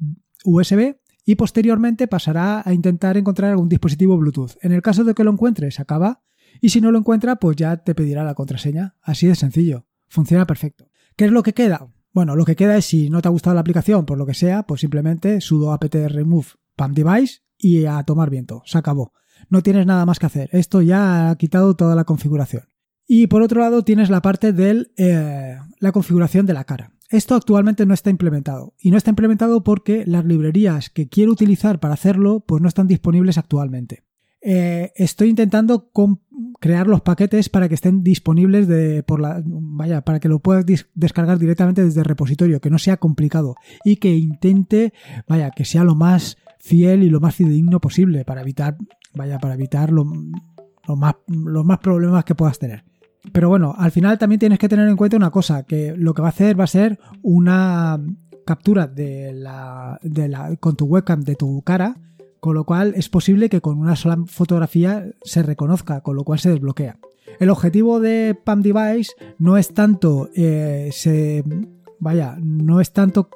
USB 0.46 0.96
y 1.26 1.36
posteriormente 1.36 2.08
pasará 2.08 2.62
a 2.66 2.74
intentar 2.74 3.18
encontrar 3.18 3.52
algún 3.52 3.70
dispositivo 3.70 4.18
Bluetooth. 4.18 4.58
En 4.62 4.72
el 4.72 4.82
caso 4.82 5.04
de 5.04 5.14
que 5.14 5.24
lo 5.24 5.32
encuentres, 5.32 5.80
acaba 5.80 6.24
y 6.60 6.70
si 6.70 6.82
no 6.82 6.92
lo 6.92 6.98
encuentra, 6.98 7.38
pues 7.38 7.56
ya 7.56 7.78
te 7.78 7.96
pedirá 7.96 8.24
la 8.24 8.34
contraseña. 8.34 8.96
Así 9.02 9.28
de 9.28 9.36
sencillo. 9.36 9.86
Funciona 10.10 10.46
perfecto. 10.46 10.90
¿Qué 11.16 11.26
es 11.26 11.32
lo 11.32 11.44
que 11.44 11.54
queda? 11.54 11.88
Bueno, 12.14 12.36
lo 12.36 12.44
que 12.44 12.56
queda 12.56 12.76
es 12.76 12.86
si 12.86 13.10
no 13.10 13.22
te 13.22 13.30
ha 13.30 13.32
gustado 13.32 13.54
la 13.54 13.62
aplicación 13.62 14.06
por 14.06 14.18
lo 14.18 14.26
que 14.26 14.34
sea, 14.34 14.64
pues 14.64 14.82
simplemente 14.82 15.40
sudo 15.40 15.72
apt 15.72 15.96
remove 15.96 16.48
pam 16.76 16.94
device 16.94 17.40
y 17.58 17.86
a 17.86 18.04
tomar 18.04 18.30
viento. 18.30 18.64
Se 18.66 18.78
acabó. 18.78 19.14
No 19.50 19.64
tienes 19.64 19.86
nada 19.86 20.06
más 20.06 20.20
que 20.20 20.26
hacer. 20.26 20.50
Esto 20.52 20.82
ya 20.82 21.30
ha 21.30 21.36
quitado 21.36 21.76
toda 21.76 21.96
la 21.96 22.04
configuración. 22.04 22.64
Y 23.14 23.28
por 23.28 23.42
otro 23.42 23.60
lado 23.60 23.84
tienes 23.84 24.10
la 24.10 24.22
parte 24.22 24.54
de 24.54 24.88
eh, 24.96 25.58
la 25.80 25.92
configuración 25.92 26.46
de 26.46 26.54
la 26.54 26.64
cara. 26.64 26.94
Esto 27.10 27.36
actualmente 27.36 27.86
no 27.86 27.94
está 27.94 28.10
implementado. 28.10 28.74
Y 28.80 28.90
no 28.90 28.96
está 28.96 29.10
implementado 29.10 29.66
porque 29.66 30.06
las 30.08 30.24
librerías 30.24 30.90
que 30.90 31.10
quiero 31.10 31.34
utilizar 31.34 31.82
para 31.82 31.96
hacerlo 31.96 32.40
pues 32.48 32.62
no 32.62 32.70
están 32.70 32.88
disponibles 32.88 33.38
actualmente. 33.38 34.06
Eh, 34.42 34.94
estoy 34.96 35.28
intentando 35.28 35.92
crear 36.62 36.88
los 36.88 37.02
paquetes 37.02 37.50
para 37.50 37.68
que 37.68 37.76
estén 37.76 38.02
disponibles 38.02 38.70
de, 38.70 39.04
por 39.04 39.20
la, 39.20 39.44
vaya, 39.46 40.06
para 40.06 40.22
que 40.22 40.30
lo 40.30 40.40
puedas 40.40 40.66
descargar 40.94 41.38
directamente 41.38 41.84
desde 41.84 42.00
el 42.00 42.06
repositorio, 42.06 42.62
que 42.62 42.70
no 42.70 42.80
sea 42.80 42.96
complicado 42.96 43.56
y 43.84 43.98
que 43.98 44.16
intente, 44.16 44.94
vaya, 45.28 45.52
que 45.52 45.66
sea 45.66 45.84
lo 45.84 45.96
más 45.96 46.38
fiel 46.60 47.04
y 47.04 47.10
lo 47.10 47.20
más 47.20 47.36
fidedigno 47.36 47.82
posible 47.82 48.24
para 48.24 48.40
evitar, 48.40 48.78
vaya, 49.14 49.38
para 49.38 49.56
evitar 49.56 49.92
los 49.92 50.08
más 50.96 51.80
problemas 51.80 52.24
que 52.24 52.36
puedas 52.36 52.58
tener. 52.58 52.90
Pero 53.32 53.50
bueno, 53.50 53.76
al 53.78 53.92
final 53.92 54.18
también 54.18 54.40
tienes 54.40 54.60
que 54.60 54.70
tener 54.70 54.88
en 54.88 54.98
cuenta 54.98 55.18
una 55.18 55.32
cosa, 55.32 55.64
que 55.64 55.96
lo 55.96 56.14
que 56.14 56.22
va 56.22 56.30
a 56.30 56.32
hacer 56.32 56.60
va 56.60 56.64
a 56.64 56.68
ser 56.68 57.00
una 57.22 58.00
captura 58.46 58.88
de 58.88 59.32
la, 59.34 60.00
de 60.02 60.28
la, 60.28 60.56
con 60.58 60.76
tu 60.76 60.86
webcam 60.86 61.22
de 61.22 61.36
tu 61.36 61.62
cara 61.62 61.98
con 62.42 62.56
lo 62.56 62.66
cual 62.66 62.94
es 62.98 63.08
posible 63.08 63.50
que 63.50 63.62
con 63.62 63.78
una 63.78 63.96
sola 63.96 64.18
fotografía 64.26 65.06
se 65.24 65.44
reconozca, 65.44 66.02
con 66.02 66.16
lo 66.16 66.24
cual 66.24 66.40
se 66.40 66.50
desbloquea. 66.50 66.98
El 67.40 67.52
objetivo 67.52 68.00
de 68.00 68.36
PAM 68.36 68.64
Device 68.64 69.12
no 69.38 69.58
es 69.58 69.74
tanto 69.74 70.28
eh, 70.36 70.90
se, 70.92 71.44
vaya, 72.00 72.36
no 72.42 72.82
es 72.82 72.94
tanto 72.94 73.30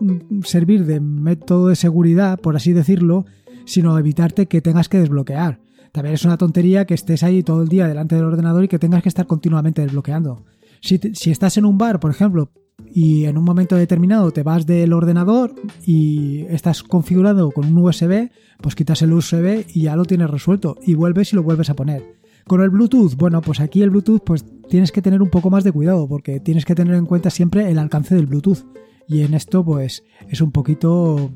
servir 0.44 0.86
de 0.86 1.00
método 1.00 1.68
de 1.68 1.76
seguridad, 1.76 2.40
por 2.40 2.56
así 2.56 2.74
decirlo, 2.74 3.26
sino 3.66 3.98
evitarte 3.98 4.48
que 4.48 4.62
tengas 4.62 4.90
que 4.90 5.00
desbloquear. 5.00 5.60
También 5.96 6.16
es 6.16 6.26
una 6.26 6.36
tontería 6.36 6.84
que 6.84 6.94
estés 6.94 7.24
ahí 7.24 7.42
todo 7.42 7.62
el 7.62 7.70
día 7.70 7.88
delante 7.88 8.16
del 8.16 8.26
ordenador 8.26 8.66
y 8.66 8.68
que 8.68 8.80
tengas 8.80 9.02
que 9.02 9.08
estar 9.08 9.28
continuamente 9.28 9.82
desbloqueando. 9.82 10.44
Si, 10.82 11.00
estás 11.32 11.56
en 11.56 11.64
un 11.64 11.78
bar, 11.78 12.02
por 12.02 12.12
ejemplo, 12.12 12.52
y 12.92 13.24
en 13.24 13.38
un 13.38 13.46
momento 13.46 13.78
determinado 13.78 14.32
te 14.32 14.44
vas 14.44 14.66
del 14.66 14.92
ordenador 14.92 15.56
y 15.86 16.42
estás 16.50 16.84
configurado 16.84 17.50
con 17.52 17.68
un 17.68 17.78
USB, 17.78 18.30
pues 18.60 18.76
quitas 18.76 19.04
el 19.04 19.14
USB 19.14 19.68
y 19.74 19.84
ya 19.84 19.96
lo 19.96 20.04
tienes 20.04 20.30
resuelto 20.30 20.76
y 20.86 20.96
vuelves 20.96 21.32
y 21.32 21.38
lo 21.38 21.44
vuelves 21.44 21.70
a 21.70 21.78
poner. 21.78 22.04
Con 22.46 22.62
el 22.62 22.72
Bluetooth, 22.72 23.16
bueno, 23.16 23.40
pues 23.40 23.62
aquí 23.62 23.82
el 23.82 23.90
Bluetooth 23.90 24.22
pues 24.22 24.44
tienes 24.68 24.92
que 24.92 25.02
tener 25.02 25.22
un 25.22 25.30
poco 25.30 25.50
más 25.50 25.64
de 25.64 25.72
cuidado 25.72 26.10
porque 26.10 26.42
tienes 26.42 26.66
que 26.66 26.76
tener 26.76 26.96
en 26.96 27.06
cuenta 27.06 27.30
siempre 27.30 27.72
el 27.72 27.80
alcance 27.80 28.16
del 28.16 28.26
Bluetooth 28.26 28.66
y 29.08 29.22
en 29.22 29.34
esto 29.34 29.64
pues 29.64 30.04
es 30.28 30.42
un 30.42 30.52
poquito 30.52 31.32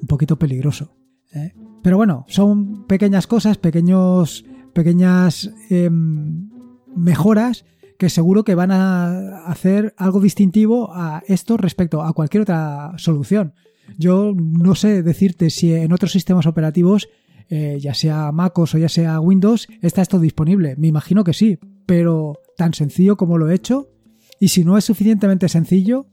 un 0.00 0.06
poquito 0.06 0.38
peligroso. 0.38 0.94
¿eh? 1.32 1.52
Pero 1.84 1.98
bueno, 1.98 2.24
son 2.28 2.86
pequeñas 2.86 3.26
cosas, 3.26 3.58
pequeños 3.58 4.46
pequeñas 4.72 5.50
em, 5.68 6.48
mejoras 6.96 7.66
que 7.98 8.08
seguro 8.08 8.42
que 8.42 8.54
van 8.54 8.70
a 8.72 9.44
hacer 9.44 9.94
algo 9.98 10.18
distintivo 10.18 10.90
a 10.94 11.22
esto 11.28 11.58
respecto 11.58 12.02
a 12.02 12.14
cualquier 12.14 12.44
otra 12.44 12.94
solución. 12.96 13.52
Yo 13.98 14.32
no 14.34 14.74
sé 14.74 15.02
decirte 15.02 15.50
si 15.50 15.74
en 15.74 15.92
otros 15.92 16.10
sistemas 16.10 16.46
operativos 16.46 17.06
eh, 17.50 17.76
ya 17.78 17.92
sea 17.92 18.32
MacOS 18.32 18.76
o 18.76 18.78
ya 18.78 18.88
sea 18.88 19.20
Windows, 19.20 19.68
está 19.82 20.00
esto 20.00 20.18
disponible. 20.18 20.76
Me 20.78 20.88
imagino 20.88 21.22
que 21.22 21.34
sí, 21.34 21.58
pero 21.84 22.38
tan 22.56 22.72
sencillo 22.72 23.18
como 23.18 23.36
lo 23.36 23.50
he 23.50 23.54
hecho. 23.54 23.90
Y 24.40 24.48
si 24.48 24.64
no 24.64 24.78
es 24.78 24.86
suficientemente 24.86 25.50
sencillo, 25.50 26.06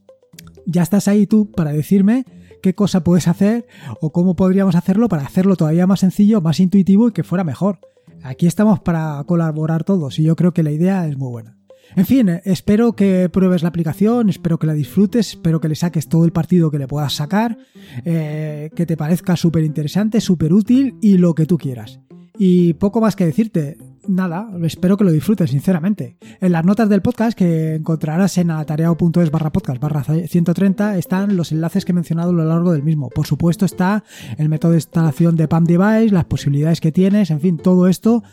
ya 0.66 0.84
estás 0.84 1.08
ahí 1.08 1.28
tú 1.28 1.50
para 1.50 1.72
decirme 1.72 2.26
qué 2.62 2.76
cosa 2.76 3.04
puedes 3.04 3.28
hacer 3.28 3.68
o 4.00 4.12
cómo 4.12 4.36
podríamos 4.36 4.76
hacerlo 4.76 5.10
para 5.10 5.24
hacerlo 5.24 5.56
todavía 5.56 5.88
más 5.88 6.02
sencillo, 6.02 6.42
más 6.42 6.60
intuitivo 6.60 7.10
y 7.10 7.12
que 7.12 7.24
fuera 7.24 7.44
mejor. 7.44 7.80
Aquí 8.24 8.48
estamos 8.48 8.80
para 8.80 9.24
colaborar 9.26 9.84
todos 9.84 10.20
y 10.20 10.24
yo 10.24 10.36
creo 10.36 10.54
que 10.54 10.64
la 10.64 10.72
idea 10.72 11.08
es 11.08 11.18
muy 11.18 11.30
buena. 11.30 11.58
En 11.96 12.06
fin, 12.06 12.30
espero 12.46 12.94
que 12.94 13.28
pruebes 13.30 13.64
la 13.64 13.70
aplicación, 13.70 14.30
espero 14.30 14.58
que 14.58 14.68
la 14.68 14.74
disfrutes, 14.74 15.32
espero 15.32 15.60
que 15.60 15.68
le 15.68 15.76
saques 15.76 16.08
todo 16.08 16.24
el 16.24 16.32
partido 16.32 16.72
que 16.72 16.80
le 16.80 16.88
puedas 16.88 17.14
sacar, 17.14 17.58
eh, 18.06 18.70
que 18.76 18.86
te 18.86 18.96
parezca 18.96 19.36
súper 19.36 19.64
interesante, 19.64 20.22
súper 20.22 20.54
útil 20.54 20.96
y 21.02 21.18
lo 21.18 21.36
que 21.36 21.46
tú 21.46 21.58
quieras. 21.58 22.00
Y 22.38 22.74
poco 22.76 23.02
más 23.02 23.16
que 23.16 23.26
decirte, 23.26 23.78
nada, 24.16 24.50
espero 24.64 24.98
que 24.98 25.04
lo 25.04 25.12
disfrutes, 25.12 25.52
sinceramente. 25.52 26.18
En 26.40 26.52
las 26.52 26.66
notas 26.66 26.90
del 26.90 27.02
podcast 27.02 27.38
que 27.38 27.76
encontrarás 27.76 28.38
en 28.38 28.52
atareado.es 28.52 29.32
barra 29.32 29.52
podcast 29.52 29.82
barra 29.82 30.04
130 30.04 30.98
están 30.98 31.36
los 31.36 31.52
enlaces 31.52 31.86
que 31.86 31.92
he 31.92 31.96
mencionado 31.96 32.32
a 32.32 32.34
lo 32.34 32.46
largo 32.46 32.72
del 32.74 32.84
mismo. 32.84 33.10
Por 33.10 33.26
supuesto 33.26 33.66
está 33.66 34.04
el 34.38 34.50
método 34.50 34.72
de 34.72 34.78
instalación 34.78 35.36
de 35.36 35.48
PAM 35.48 35.66
Device, 35.66 36.14
las 36.14 36.26
posibilidades 36.26 36.82
que 36.82 36.92
tienes, 36.92 37.32
en 37.32 37.40
fin, 37.40 37.58
todo 37.58 37.88
esto 37.88 38.24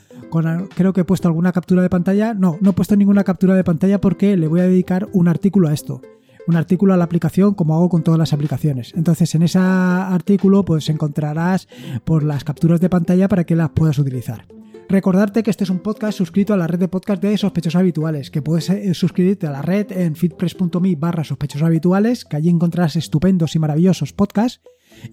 creo 0.74 0.92
que 0.92 1.00
he 1.02 1.04
puesto 1.04 1.28
alguna 1.28 1.52
captura 1.52 1.82
de 1.82 1.90
pantalla. 1.90 2.34
No, 2.34 2.58
no 2.60 2.70
he 2.70 2.72
puesto 2.72 2.96
ninguna 2.96 3.24
captura 3.24 3.54
de 3.54 3.64
pantalla 3.64 4.00
porque 4.00 4.36
le 4.36 4.48
voy 4.48 4.60
a 4.60 4.64
dedicar 4.64 5.08
un 5.12 5.28
artículo 5.28 5.68
a 5.68 5.72
esto. 5.72 6.02
Un 6.46 6.56
artículo 6.56 6.94
a 6.94 6.96
la 6.96 7.04
aplicación 7.04 7.54
como 7.54 7.74
hago 7.74 7.88
con 7.88 8.02
todas 8.02 8.18
las 8.18 8.32
aplicaciones. 8.32 8.92
Entonces 8.96 9.34
en 9.34 9.42
ese 9.42 9.58
artículo 9.58 10.64
pues 10.64 10.88
encontrarás 10.88 11.68
por 12.04 12.22
las 12.22 12.44
capturas 12.44 12.80
de 12.80 12.88
pantalla 12.88 13.28
para 13.28 13.44
que 13.44 13.56
las 13.56 13.70
puedas 13.70 13.98
utilizar. 13.98 14.57
Recordarte 14.88 15.42
que 15.42 15.50
este 15.50 15.64
es 15.64 15.70
un 15.70 15.80
podcast 15.80 16.16
suscrito 16.16 16.54
a 16.54 16.56
la 16.56 16.66
red 16.66 16.78
de 16.78 16.88
podcast 16.88 17.22
de 17.22 17.36
sospechosos 17.36 17.78
habituales, 17.78 18.30
que 18.30 18.40
puedes 18.40 18.70
eh, 18.70 18.94
suscribirte 18.94 19.46
a 19.46 19.50
la 19.50 19.60
red 19.60 19.92
en 19.92 20.16
fitpress.me 20.16 20.96
barra 20.96 21.24
que 21.24 22.36
allí 22.36 22.48
encontrarás 22.48 22.96
estupendos 22.96 23.54
y 23.54 23.58
maravillosos 23.58 24.14
podcasts 24.14 24.62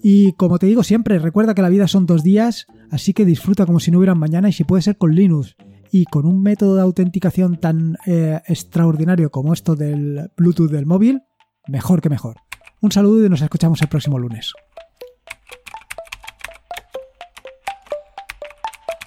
y 0.01 0.33
como 0.33 0.59
te 0.59 0.67
digo 0.67 0.83
siempre, 0.83 1.19
recuerda 1.19 1.53
que 1.53 1.61
la 1.61 1.69
vida 1.69 1.87
son 1.87 2.05
dos 2.05 2.23
días, 2.23 2.67
así 2.89 3.13
que 3.13 3.25
disfruta 3.25 3.65
como 3.65 3.79
si 3.79 3.91
no 3.91 3.97
hubieran 3.97 4.17
mañana 4.17 4.49
y 4.49 4.53
si 4.53 4.63
puede 4.63 4.81
ser 4.81 4.97
con 4.97 5.13
Linux 5.13 5.55
y 5.91 6.05
con 6.05 6.25
un 6.25 6.41
método 6.41 6.75
de 6.75 6.81
autenticación 6.81 7.57
tan 7.59 7.97
eh, 8.05 8.41
extraordinario 8.47 9.29
como 9.29 9.53
esto 9.53 9.75
del 9.75 10.31
Bluetooth 10.37 10.71
del 10.71 10.85
móvil, 10.85 11.21
mejor 11.67 12.01
que 12.01 12.09
mejor. 12.09 12.37
Un 12.81 12.91
saludo 12.91 13.25
y 13.25 13.29
nos 13.29 13.41
escuchamos 13.41 13.81
el 13.81 13.87
próximo 13.87 14.19
lunes. 14.19 14.53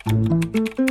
Thank 0.08 0.78
you. 0.78 0.87